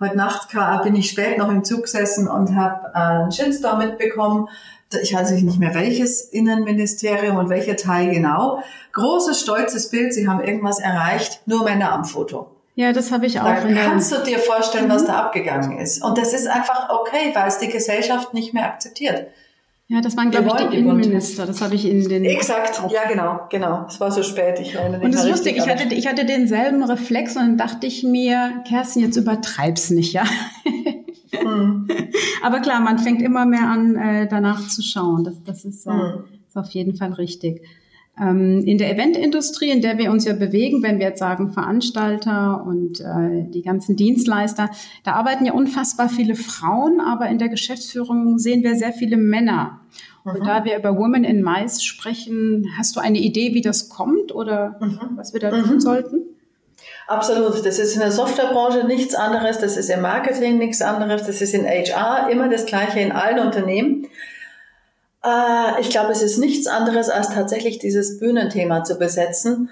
heute 0.00 0.16
Nacht 0.16 0.48
bin 0.84 0.94
ich 0.94 1.10
spät 1.10 1.38
noch 1.38 1.48
im 1.48 1.64
Zug 1.64 1.82
gesessen 1.82 2.28
und 2.28 2.54
habe 2.54 2.94
einen 2.94 3.32
Shitstorm 3.32 3.78
mitbekommen. 3.78 4.48
Ich 5.02 5.12
weiß 5.14 5.32
nicht 5.32 5.58
mehr 5.58 5.74
welches 5.74 6.22
Innenministerium 6.22 7.36
und 7.36 7.48
welcher 7.48 7.76
Teil 7.76 8.10
genau. 8.10 8.62
Großes, 8.92 9.40
stolzes 9.40 9.90
Bild. 9.90 10.14
Sie 10.14 10.28
haben 10.28 10.40
irgendwas 10.40 10.78
erreicht. 10.78 11.42
Nur 11.46 11.64
Männer 11.64 11.92
am 11.92 12.04
Foto. 12.04 12.57
Ja, 12.78 12.92
das 12.92 13.10
habe 13.10 13.26
ich 13.26 13.40
auch. 13.40 13.44
Da 13.44 13.56
kannst 13.56 14.12
du 14.12 14.22
dir 14.22 14.38
vorstellen, 14.38 14.86
mhm. 14.86 14.92
was 14.92 15.04
da 15.04 15.14
abgegangen 15.18 15.78
ist. 15.78 16.00
Und 16.00 16.16
das 16.16 16.32
ist 16.32 16.46
einfach 16.46 16.88
okay, 16.90 17.32
weil 17.34 17.48
es 17.48 17.58
die 17.58 17.66
Gesellschaft 17.66 18.34
nicht 18.34 18.54
mehr 18.54 18.66
akzeptiert. 18.66 19.26
Ja, 19.88 20.00
das 20.00 20.16
waren, 20.16 20.30
glaube 20.30 20.46
ich, 20.46 20.68
die 20.68 20.76
Innenminister. 20.76 21.44
Das 21.44 21.60
habe 21.60 21.74
ich 21.74 21.90
in 21.90 22.08
den... 22.08 22.24
Exakt, 22.24 22.80
ja 22.92 23.08
genau, 23.08 23.40
genau. 23.50 23.86
Es 23.88 23.98
war 23.98 24.12
so 24.12 24.22
spät, 24.22 24.60
ich 24.60 24.76
erinnere 24.76 24.98
mich 24.98 25.06
Und 25.06 25.14
es 25.14 25.24
ist 25.24 25.28
lustig, 25.28 25.56
ich 25.56 25.68
hatte, 25.68 25.92
ich 25.92 26.06
hatte 26.06 26.24
denselben 26.24 26.84
Reflex 26.84 27.34
und 27.34 27.42
dann 27.42 27.56
dachte 27.56 27.88
ich 27.88 28.04
mir, 28.04 28.62
Kerstin, 28.68 29.02
jetzt 29.02 29.16
übertreib's 29.16 29.90
nicht, 29.90 30.12
ja? 30.12 30.22
Hm. 31.32 31.88
Aber 32.44 32.60
klar, 32.60 32.78
man 32.78 33.00
fängt 33.00 33.22
immer 33.22 33.44
mehr 33.44 33.66
an, 33.68 33.96
äh, 33.96 34.28
danach 34.28 34.68
zu 34.68 34.82
schauen. 34.82 35.24
Das, 35.24 35.42
das 35.42 35.64
ist, 35.64 35.84
äh, 35.88 35.90
hm. 35.90 36.24
ist 36.46 36.56
auf 36.56 36.70
jeden 36.70 36.94
Fall 36.94 37.12
richtig. 37.14 37.60
Ähm, 38.20 38.64
in 38.64 38.78
der 38.78 38.92
Eventindustrie, 38.92 39.70
in 39.70 39.80
der 39.80 39.98
wir 39.98 40.10
uns 40.10 40.24
ja 40.24 40.32
bewegen, 40.32 40.82
wenn 40.82 40.98
wir 40.98 41.08
jetzt 41.08 41.18
sagen 41.20 41.52
Veranstalter 41.52 42.64
und 42.66 43.00
äh, 43.00 43.48
die 43.50 43.62
ganzen 43.62 43.96
Dienstleister, 43.96 44.70
da 45.04 45.12
arbeiten 45.12 45.46
ja 45.46 45.52
unfassbar 45.52 46.08
viele 46.08 46.34
Frauen, 46.34 47.00
aber 47.00 47.28
in 47.28 47.38
der 47.38 47.48
Geschäftsführung 47.48 48.38
sehen 48.38 48.62
wir 48.62 48.76
sehr 48.76 48.92
viele 48.92 49.16
Männer. 49.16 49.80
Mhm. 50.24 50.32
Und 50.32 50.46
da 50.46 50.64
wir 50.64 50.76
über 50.76 50.96
Women 50.96 51.24
in 51.24 51.42
Mais 51.42 51.84
sprechen, 51.84 52.66
hast 52.76 52.96
du 52.96 53.00
eine 53.00 53.18
Idee, 53.18 53.54
wie 53.54 53.62
das 53.62 53.88
kommt 53.88 54.34
oder 54.34 54.76
mhm. 54.80 54.98
was 55.16 55.32
wir 55.32 55.40
da 55.40 55.50
tun 55.50 55.74
mhm. 55.74 55.80
sollten? 55.80 56.22
Absolut. 57.06 57.64
Das 57.64 57.78
ist 57.78 57.94
in 57.94 58.00
der 58.00 58.12
Softwarebranche 58.12 58.86
nichts 58.86 59.14
anderes, 59.14 59.58
das 59.58 59.76
ist 59.76 59.88
im 59.88 60.02
Marketing 60.02 60.58
nichts 60.58 60.82
anderes, 60.82 61.26
das 61.26 61.40
ist 61.40 61.54
in 61.54 61.64
HR 61.64 62.28
immer 62.30 62.48
das 62.48 62.66
Gleiche 62.66 63.00
in 63.00 63.12
allen 63.12 63.38
Unternehmen. 63.38 64.06
Äh, 65.24 65.80
ich 65.80 65.90
glaube, 65.90 66.12
es 66.12 66.22
ist 66.22 66.38
nichts 66.38 66.66
anderes, 66.66 67.08
als 67.08 67.30
tatsächlich 67.30 67.78
dieses 67.78 68.18
Bühnenthema 68.18 68.84
zu 68.84 68.96
besetzen. 68.96 69.70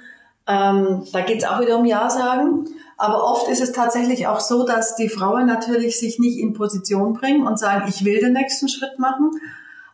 Ähm, 0.48 1.06
da 1.12 1.20
geht 1.20 1.38
es 1.38 1.44
auch 1.48 1.60
wieder 1.60 1.78
um 1.78 1.84
Ja 1.84 2.08
sagen. 2.10 2.66
Aber 2.98 3.24
oft 3.24 3.48
ist 3.48 3.60
es 3.60 3.72
tatsächlich 3.72 4.26
auch 4.26 4.40
so, 4.40 4.64
dass 4.64 4.96
die 4.96 5.08
Frauen 5.08 5.46
natürlich 5.46 5.98
sich 5.98 6.18
nicht 6.18 6.38
in 6.38 6.54
Position 6.54 7.12
bringen 7.12 7.46
und 7.46 7.58
sagen, 7.58 7.84
ich 7.88 8.04
will 8.04 8.20
den 8.20 8.32
nächsten 8.32 8.68
Schritt 8.68 8.98
machen. 8.98 9.32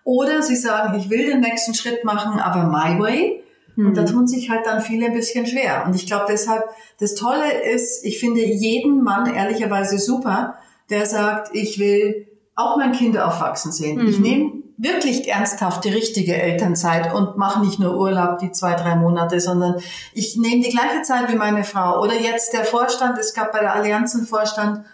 Oder 0.05 0.43
sie 0.43 0.57
sagen, 0.57 0.99
ich 0.99 1.11
will 1.11 1.27
den 1.27 1.41
nächsten 1.41 1.75
Schritt 1.75 2.05
machen, 2.05 2.39
aber 2.39 2.65
my 2.65 3.01
way. 3.01 3.43
Mhm. 3.75 3.89
Und 3.89 3.97
da 3.97 4.05
tun 4.05 4.27
sich 4.29 4.51
halt 4.51 4.67
dann 4.67 4.81
viele 4.81 5.07
ein 5.07 5.15
bisschen 5.15 5.47
schwer. 5.47 5.85
Und 5.87 5.97
ich 5.97 6.07
glaube 6.07 6.27
deshalb, 6.29 6.65
das 7.01 7.15
Tolle 7.15 7.63
ist, 7.75 8.05
ich 8.05 8.21
finde 8.21 8.45
jeden 8.45 9.03
Mann 9.03 9.33
ehrlicherweise 9.35 9.99
super, 9.99 10.57
der 10.91 11.07
sagt, 11.07 11.55
ich 11.55 11.79
will 11.79 12.29
auch 12.55 12.77
mein 12.77 12.93
Kind 12.93 13.19
aufwachsen 13.19 13.73
sehen. 13.73 14.03
Mhm. 14.03 14.09
Ich 14.09 14.19
nehme 14.21 14.62
wirklich 14.83 15.29
ernsthaft 15.29 15.85
die 15.85 15.91
richtige 15.91 16.35
Elternzeit 16.35 17.15
und 17.15 17.37
mache 17.37 17.65
nicht 17.65 17.79
nur 17.79 17.97
Urlaub 17.97 18.39
die 18.39 18.51
zwei, 18.51 18.75
drei 18.75 18.97
Monate, 18.97 19.41
sondern 19.41 19.77
ich 20.13 20.37
nehme 20.37 20.63
die 20.63 20.71
gleiche 20.71 21.03
Zeit 21.03 21.31
wie 21.31 21.37
meine 21.37 21.63
Frau. 21.63 22.03
Oder 22.03 22.15
jetzt 22.15 22.53
der 22.53 22.65
Vorstand, 22.65 23.17
es 23.17 23.33
gab 23.33 23.53
bei 23.53 23.61
der 23.61 23.75
Allianzen 23.75 24.27
Vorstand, 24.27 24.85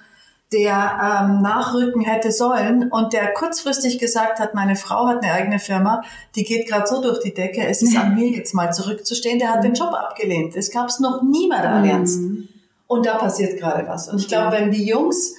der 0.52 1.22
ähm, 1.22 1.42
nachrücken 1.42 2.02
hätte 2.02 2.32
sollen 2.32 2.90
und 2.90 3.14
der 3.14 3.32
kurzfristig 3.32 3.98
gesagt 3.98 4.40
hat, 4.40 4.54
meine 4.54 4.76
Frau 4.76 5.06
hat 5.06 5.22
eine 5.22 5.32
eigene 5.32 5.58
Firma, 5.58 6.02
die 6.36 6.44
geht 6.44 6.68
gerade 6.68 6.86
so 6.86 7.02
durch 7.02 7.20
die 7.20 7.34
Decke, 7.34 7.66
es 7.66 7.82
ist 7.82 7.96
an 7.96 8.14
mir 8.14 8.28
jetzt 8.28 8.54
mal 8.54 8.72
zurückzustehen, 8.72 9.38
der 9.38 9.50
hat 9.50 9.64
den 9.64 9.74
Job 9.74 9.92
abgelehnt. 9.92 10.54
Das 10.54 10.70
gab 10.70 10.88
es 10.88 11.00
noch 11.00 11.22
nie 11.22 11.48
bei 11.48 11.60
der 11.60 11.72
Allianz. 11.72 12.16
Mhm. 12.16 12.48
Und 12.86 13.06
da 13.06 13.16
passiert 13.16 13.58
gerade 13.58 13.86
was. 13.86 14.08
Und 14.08 14.20
ich 14.20 14.28
glaube, 14.28 14.52
wenn 14.52 14.70
die 14.70 14.86
Jungs 14.86 15.34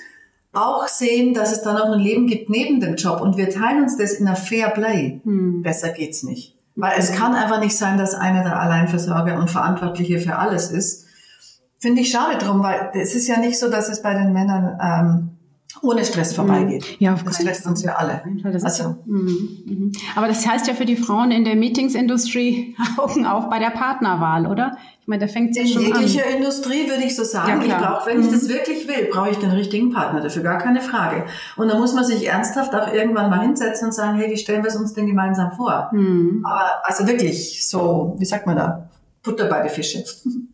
auch 0.53 0.87
sehen, 0.87 1.33
dass 1.33 1.51
es 1.51 1.61
da 1.61 1.73
noch 1.73 1.91
ein 1.91 1.99
Leben 1.99 2.27
gibt 2.27 2.49
neben 2.49 2.79
dem 2.79 2.95
Job 2.95 3.21
und 3.21 3.37
wir 3.37 3.49
teilen 3.49 3.83
uns 3.83 3.97
das 3.97 4.13
in 4.13 4.27
einer 4.27 4.35
Fair 4.35 4.69
Play, 4.69 5.21
hm. 5.23 5.61
besser 5.61 5.89
geht's 5.89 6.23
nicht. 6.23 6.57
Weil 6.75 6.97
es 6.97 7.11
kann 7.11 7.35
einfach 7.35 7.59
nicht 7.59 7.77
sein, 7.77 7.97
dass 7.97 8.15
einer 8.15 8.43
der 8.43 8.59
Alleinversorger 8.59 9.37
und 9.37 9.49
Verantwortliche 9.49 10.19
für 10.19 10.37
alles 10.37 10.71
ist. 10.71 11.05
Finde 11.77 12.01
ich 12.01 12.11
schade 12.11 12.37
drum, 12.37 12.63
weil 12.63 12.91
es 12.93 13.15
ist 13.15 13.27
ja 13.27 13.37
nicht 13.37 13.59
so, 13.59 13.69
dass 13.69 13.89
es 13.89 14.01
bei 14.01 14.13
den 14.13 14.33
Männern 14.33 14.79
ähm, 14.81 15.38
ohne 15.81 16.03
Stress 16.03 16.33
vorbeigeht. 16.33 16.81
Mhm. 16.81 16.95
Ja, 17.05 17.13
auf 17.13 17.23
das 17.23 17.35
stresst 17.35 17.65
uns 17.67 17.83
ja 17.83 17.95
alle. 17.95 18.23
Das 18.43 18.63
also, 18.63 18.83
so. 18.83 18.95
Mhm, 19.05 19.49
mhm. 19.65 19.91
Aber 20.15 20.27
das 20.27 20.45
heißt 20.45 20.67
ja 20.67 20.73
für 20.73 20.85
die 20.85 20.95
Frauen 20.95 21.31
in 21.31 21.45
der 21.45 21.55
Meetingsindustrie 21.55 22.75
Augen 22.97 23.25
auf 23.25 23.49
bei 23.49 23.59
der 23.59 23.69
Partnerwahl, 23.69 24.47
oder? 24.47 24.77
Ich 25.01 25.07
meine, 25.07 25.25
da 25.25 25.31
fängt 25.31 25.55
es 25.55 25.71
schon 25.71 25.85
an. 25.85 25.89
In 25.89 25.93
jeglicher 25.93 26.25
Industrie 26.25 26.89
würde 26.89 27.03
ich 27.03 27.15
so 27.15 27.23
sagen. 27.23 27.61
Ja, 27.61 27.77
ich 27.77 27.83
brauche, 27.83 28.09
wenn 28.09 28.21
ich 28.21 28.29
das 28.29 28.49
wirklich 28.49 28.87
will, 28.87 29.09
brauche 29.11 29.29
ich 29.29 29.37
den 29.37 29.51
richtigen 29.51 29.91
Partner 29.91 30.21
dafür, 30.21 30.43
gar 30.43 30.57
keine 30.57 30.81
Frage. 30.81 31.25
Und 31.55 31.69
da 31.69 31.77
muss 31.77 31.93
man 31.93 32.03
sich 32.03 32.27
ernsthaft 32.27 32.75
auch 32.75 32.91
irgendwann 32.91 33.29
mal 33.29 33.41
hinsetzen 33.41 33.87
und 33.87 33.93
sagen, 33.93 34.17
hey, 34.17 34.29
wie 34.29 34.37
stellen 34.37 34.63
wir 34.63 34.69
es 34.69 34.75
uns 34.75 34.93
denn 34.93 35.07
gemeinsam 35.07 35.51
vor? 35.51 35.89
Mhm. 35.93 36.43
Aber 36.45 36.81
also 36.83 37.07
wirklich 37.07 37.67
so, 37.67 38.15
wie 38.17 38.25
sagt 38.25 38.45
man 38.45 38.55
da? 38.55 38.88
Butter 39.23 39.45
bei 39.45 39.61
den 39.61 39.69
Fische. 39.69 40.03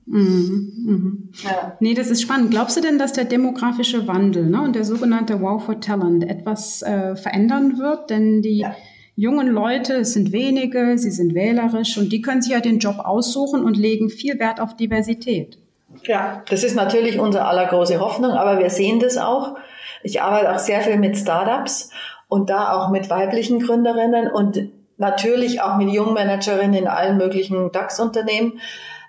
Mhm, 0.06 0.73
mhm. 0.86 1.30
Ja. 1.43 1.78
Nee, 1.80 1.93
das 1.93 2.10
ist 2.10 2.21
spannend. 2.21 2.51
Glaubst 2.51 2.78
du 2.78 2.82
denn, 2.82 2.97
dass 2.97 3.13
der 3.13 3.25
demografische 3.25 4.08
Wandel 4.08 4.47
ne, 4.47 4.62
und 4.62 4.75
der 4.75 4.84
sogenannte 4.84 5.41
Wow 5.41 5.63
for 5.63 5.80
Talent 5.80 6.23
etwas 6.23 6.82
äh, 6.82 7.15
verändern 7.15 7.78
wird? 7.78 8.10
Denn 8.10 8.41
die 8.41 8.60
ja. 8.60 8.75
jungen 9.15 9.47
Leute, 9.47 9.93
es 9.93 10.13
sind 10.13 10.32
wenige, 10.32 10.97
sie 10.97 11.12
sind 11.12 11.36
wählerisch 11.36 11.97
und 11.97 12.12
die 12.12 12.21
können 12.21 12.41
sich 12.41 12.54
ja 12.54 12.60
den 12.60 12.80
Job 12.80 12.99
aussuchen 12.99 13.63
und 13.63 13.78
legen 13.78 14.10
viel 14.10 14.39
Wert 14.39 14.60
auf 14.60 14.75
Diversität. 14.75 15.60
Ja, 16.04 16.43
das 16.49 16.63
ist 16.63 16.75
natürlich 16.75 17.19
unsere 17.19 17.45
allergroße 17.45 17.99
Hoffnung, 17.99 18.32
aber 18.32 18.60
wir 18.60 18.69
sehen 18.69 18.99
das 18.99 19.17
auch. 19.17 19.56
Ich 20.04 20.21
arbeite 20.21 20.54
auch 20.54 20.60
sehr 20.60 20.82
viel 20.82 20.97
mit 20.97 21.17
Startups 21.17 21.89
und 22.28 22.49
da 22.49 22.73
auch 22.73 22.89
mit 22.89 23.10
weiblichen 23.10 23.60
Gründerinnen 23.60 24.28
und 24.32 24.69
natürlich 24.97 25.62
auch 25.62 25.77
mit 25.77 25.89
Jungmanagerinnen 25.89 26.73
in 26.73 26.88
allen 26.88 27.17
möglichen 27.17 27.71
DAX-Unternehmen. 27.71 28.60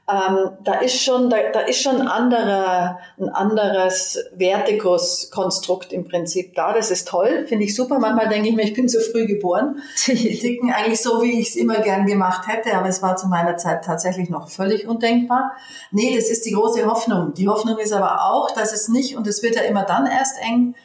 Ähm, 0.09 0.51
da 0.63 0.75
ist 0.75 1.03
schon, 1.03 1.31
da, 1.31 1.37
da 1.53 1.61
ist 1.61 1.83
schon 1.83 2.01
ein, 2.01 2.07
anderer, 2.07 3.01
ein 3.19 3.29
anderes 3.29 4.25
Wertekonstrukt 4.37 5.93
im 5.93 6.07
Prinzip 6.07 6.55
da. 6.55 6.73
Das 6.73 6.93
ist 6.93 7.09
toll, 7.09 7.45
finde 7.49 7.65
ich 7.65 7.75
super. 7.75 7.99
Manchmal 7.99 8.29
denke 8.29 8.49
ich 8.49 8.55
mir, 8.55 8.63
ich 8.63 8.75
bin 8.75 8.89
zu 8.89 9.01
früh 9.01 9.27
geboren. 9.27 9.83
Die 10.07 10.39
ticken 10.41 10.73
eigentlich 10.73 11.01
so, 11.01 11.23
wie 11.23 11.41
ich 11.41 11.49
es 11.49 11.57
immer 11.57 11.81
gern 11.81 12.07
gemacht 12.07 12.47
hätte, 12.47 12.77
aber 12.77 12.89
es 12.89 13.03
war 13.03 13.17
zu 13.17 13.27
meiner 13.27 13.57
Zeit 13.57 13.85
tatsächlich 13.85 14.31
noch 14.31 14.49
völlig 14.49 14.87
undenkbar. 14.87 15.57
Nee, 15.91 16.15
das 16.15 16.31
ist 16.31 16.47
die 16.47 16.53
große 16.53 16.87
Hoffnung. 16.87 17.35
Die 17.35 17.49
Hoffnung 17.49 17.79
ist 17.79 17.93
aber 17.93 18.23
auch, 18.31 18.53
dass 18.53 18.73
es 18.73 18.89
nicht, 18.89 19.17
und 19.17 19.27
es 19.27 19.43
wird 19.43 19.57
ja 19.57 19.63
immer 19.63 19.83
dann 19.83 20.07
erst 20.07 20.41
eng, 20.41 20.77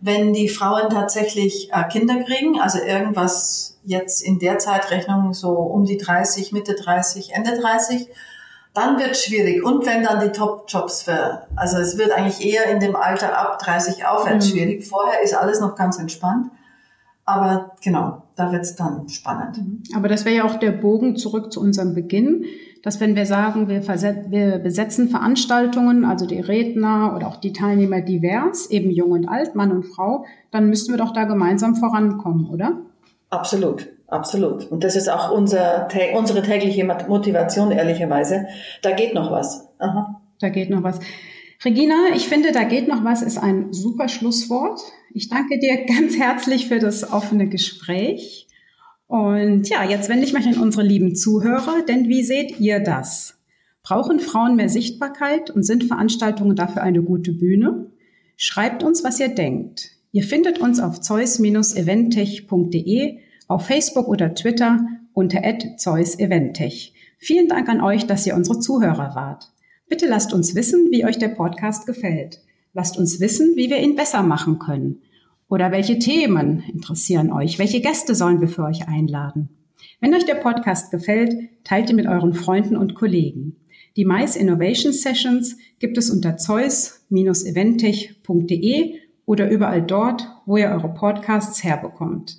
wenn 0.00 0.32
die 0.32 0.48
Frauen 0.48 0.88
tatsächlich 0.90 1.70
äh, 1.72 1.84
Kinder 1.88 2.22
kriegen, 2.24 2.58
also 2.58 2.78
irgendwas 2.78 3.78
jetzt 3.84 4.22
in 4.22 4.38
der 4.38 4.58
Zeitrechnung 4.58 5.34
so 5.34 5.50
um 5.50 5.84
die 5.84 5.96
30, 5.96 6.52
Mitte 6.52 6.74
30, 6.74 7.34
Ende 7.34 7.58
30, 7.60 8.08
dann 8.72 8.98
wird 8.98 9.16
schwierig. 9.16 9.64
Und 9.64 9.84
wenn 9.86 10.02
dann 10.02 10.20
die 10.20 10.32
Top-Jobs 10.32 11.02
für, 11.02 11.46
also 11.56 11.78
es 11.78 11.98
wird 11.98 12.12
eigentlich 12.12 12.44
eher 12.44 12.66
in 12.70 12.80
dem 12.80 12.96
Alter 12.96 13.36
ab 13.36 13.58
30 13.58 14.06
aufwärts 14.06 14.46
mhm. 14.46 14.50
schwierig. 14.50 14.86
Vorher 14.86 15.22
ist 15.22 15.34
alles 15.34 15.60
noch 15.60 15.74
ganz 15.74 15.98
entspannt. 15.98 16.50
Aber 17.24 17.72
genau, 17.82 18.22
da 18.36 18.50
wird 18.52 18.62
es 18.62 18.76
dann 18.76 19.08
spannend. 19.08 19.58
Mhm. 19.58 19.82
Aber 19.94 20.08
das 20.08 20.24
wäre 20.24 20.36
ja 20.36 20.44
auch 20.44 20.56
der 20.56 20.72
Bogen 20.72 21.16
zurück 21.16 21.52
zu 21.52 21.60
unserem 21.60 21.94
Beginn, 21.94 22.44
dass 22.82 23.00
wenn 23.00 23.16
wir 23.16 23.26
sagen, 23.26 23.68
wir, 23.68 23.82
wir 24.28 24.58
besetzen 24.58 25.08
Veranstaltungen, 25.08 26.04
also 26.04 26.26
die 26.26 26.40
Redner 26.40 27.14
oder 27.16 27.28
auch 27.28 27.36
die 27.36 27.52
Teilnehmer 27.52 28.00
divers, 28.00 28.70
eben 28.70 28.90
jung 28.90 29.12
und 29.12 29.28
alt, 29.28 29.54
Mann 29.54 29.72
und 29.72 29.84
Frau, 29.84 30.24
dann 30.50 30.68
müssten 30.68 30.92
wir 30.92 30.98
doch 30.98 31.12
da 31.12 31.24
gemeinsam 31.24 31.76
vorankommen, 31.76 32.48
oder? 32.48 32.78
Absolut. 33.28 33.88
Absolut. 34.10 34.70
Und 34.72 34.82
das 34.82 34.96
ist 34.96 35.08
auch 35.08 35.30
unser, 35.30 35.86
unsere 36.14 36.42
tägliche 36.42 36.84
Motivation, 36.84 37.70
ehrlicherweise. 37.70 38.46
Da 38.82 38.90
geht 38.90 39.14
noch 39.14 39.30
was. 39.30 39.68
Aha. 39.78 40.20
Da 40.40 40.48
geht 40.48 40.68
noch 40.68 40.82
was. 40.82 40.98
Regina, 41.64 41.94
ich 42.14 42.26
finde, 42.26 42.52
da 42.52 42.64
geht 42.64 42.88
noch 42.88 43.04
was, 43.04 43.22
ist 43.22 43.38
ein 43.38 43.72
super 43.72 44.08
Schlusswort. 44.08 44.80
Ich 45.14 45.28
danke 45.28 45.58
dir 45.58 45.84
ganz 45.86 46.18
herzlich 46.18 46.66
für 46.66 46.80
das 46.80 47.12
offene 47.12 47.48
Gespräch. 47.48 48.48
Und 49.10 49.68
ja, 49.68 49.82
jetzt 49.82 50.08
wende 50.08 50.24
ich 50.24 50.32
mich 50.32 50.46
an 50.46 50.62
unsere 50.62 50.84
lieben 50.84 51.16
Zuhörer, 51.16 51.82
denn 51.88 52.08
wie 52.08 52.22
seht 52.22 52.60
ihr 52.60 52.78
das? 52.78 53.34
Brauchen 53.82 54.20
Frauen 54.20 54.54
mehr 54.54 54.68
Sichtbarkeit 54.68 55.50
und 55.50 55.64
sind 55.64 55.82
Veranstaltungen 55.82 56.54
dafür 56.54 56.84
eine 56.84 57.02
gute 57.02 57.32
Bühne? 57.32 57.90
Schreibt 58.36 58.84
uns, 58.84 59.02
was 59.02 59.18
ihr 59.18 59.30
denkt. 59.30 59.90
Ihr 60.12 60.22
findet 60.22 60.60
uns 60.60 60.78
auf 60.78 61.00
zeus-eventtech.de 61.00 63.18
auf 63.48 63.66
Facebook 63.66 64.06
oder 64.06 64.32
Twitter 64.32 64.78
unter 65.12 65.42
@zeus_eventtech. 65.76 66.94
Vielen 67.18 67.48
Dank 67.48 67.68
an 67.68 67.80
euch, 67.80 68.06
dass 68.06 68.28
ihr 68.28 68.36
unsere 68.36 68.60
Zuhörer 68.60 69.16
wart. 69.16 69.50
Bitte 69.88 70.06
lasst 70.06 70.32
uns 70.32 70.54
wissen, 70.54 70.86
wie 70.92 71.04
euch 71.04 71.18
der 71.18 71.30
Podcast 71.30 71.84
gefällt. 71.84 72.42
Lasst 72.74 72.96
uns 72.96 73.18
wissen, 73.18 73.56
wie 73.56 73.70
wir 73.70 73.82
ihn 73.82 73.96
besser 73.96 74.22
machen 74.22 74.60
können. 74.60 75.02
Oder 75.50 75.70
welche 75.72 75.98
Themen 75.98 76.62
interessieren 76.72 77.30
euch? 77.32 77.58
Welche 77.58 77.80
Gäste 77.80 78.14
sollen 78.14 78.40
wir 78.40 78.46
für 78.46 78.62
euch 78.62 78.86
einladen? 78.86 79.48
Wenn 80.00 80.14
euch 80.14 80.24
der 80.24 80.36
Podcast 80.36 80.92
gefällt, 80.92 81.34
teilt 81.64 81.90
ihn 81.90 81.96
mit 81.96 82.06
euren 82.06 82.34
Freunden 82.34 82.76
und 82.76 82.94
Kollegen. 82.94 83.56
Die 83.96 84.04
Mais 84.04 84.36
Innovation 84.36 84.92
Sessions 84.92 85.56
gibt 85.80 85.98
es 85.98 86.08
unter 86.08 86.36
zeus-eventtech.de 86.36 88.94
oder 89.26 89.50
überall 89.50 89.82
dort, 89.82 90.28
wo 90.46 90.56
ihr 90.56 90.68
eure 90.68 90.94
Podcasts 90.94 91.64
herbekommt. 91.64 92.36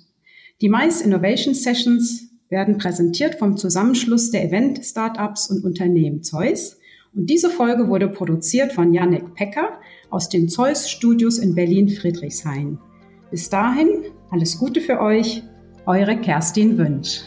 Die 0.62 0.70
Mais 0.70 1.02
Innovation 1.02 1.52
Sessions 1.52 2.30
werden 2.48 2.78
präsentiert 2.78 3.34
vom 3.34 3.58
Zusammenschluss 3.58 4.30
der 4.30 4.46
Event-Startups 4.46 5.50
und 5.50 5.64
Unternehmen 5.64 6.22
Zeus. 6.22 6.78
Und 7.14 7.28
diese 7.28 7.50
Folge 7.50 7.88
wurde 7.88 8.08
produziert 8.08 8.72
von 8.72 8.94
Yannick 8.94 9.34
Pecker 9.34 9.80
aus 10.08 10.30
den 10.30 10.48
Zeus 10.48 10.88
Studios 10.88 11.36
in 11.36 11.54
Berlin-Friedrichshain. 11.54 12.78
Bis 13.32 13.48
dahin, 13.48 13.88
alles 14.30 14.58
Gute 14.58 14.82
für 14.82 15.00
euch, 15.00 15.42
eure 15.86 16.18
Kerstin 16.18 16.76
Wünsch. 16.76 17.22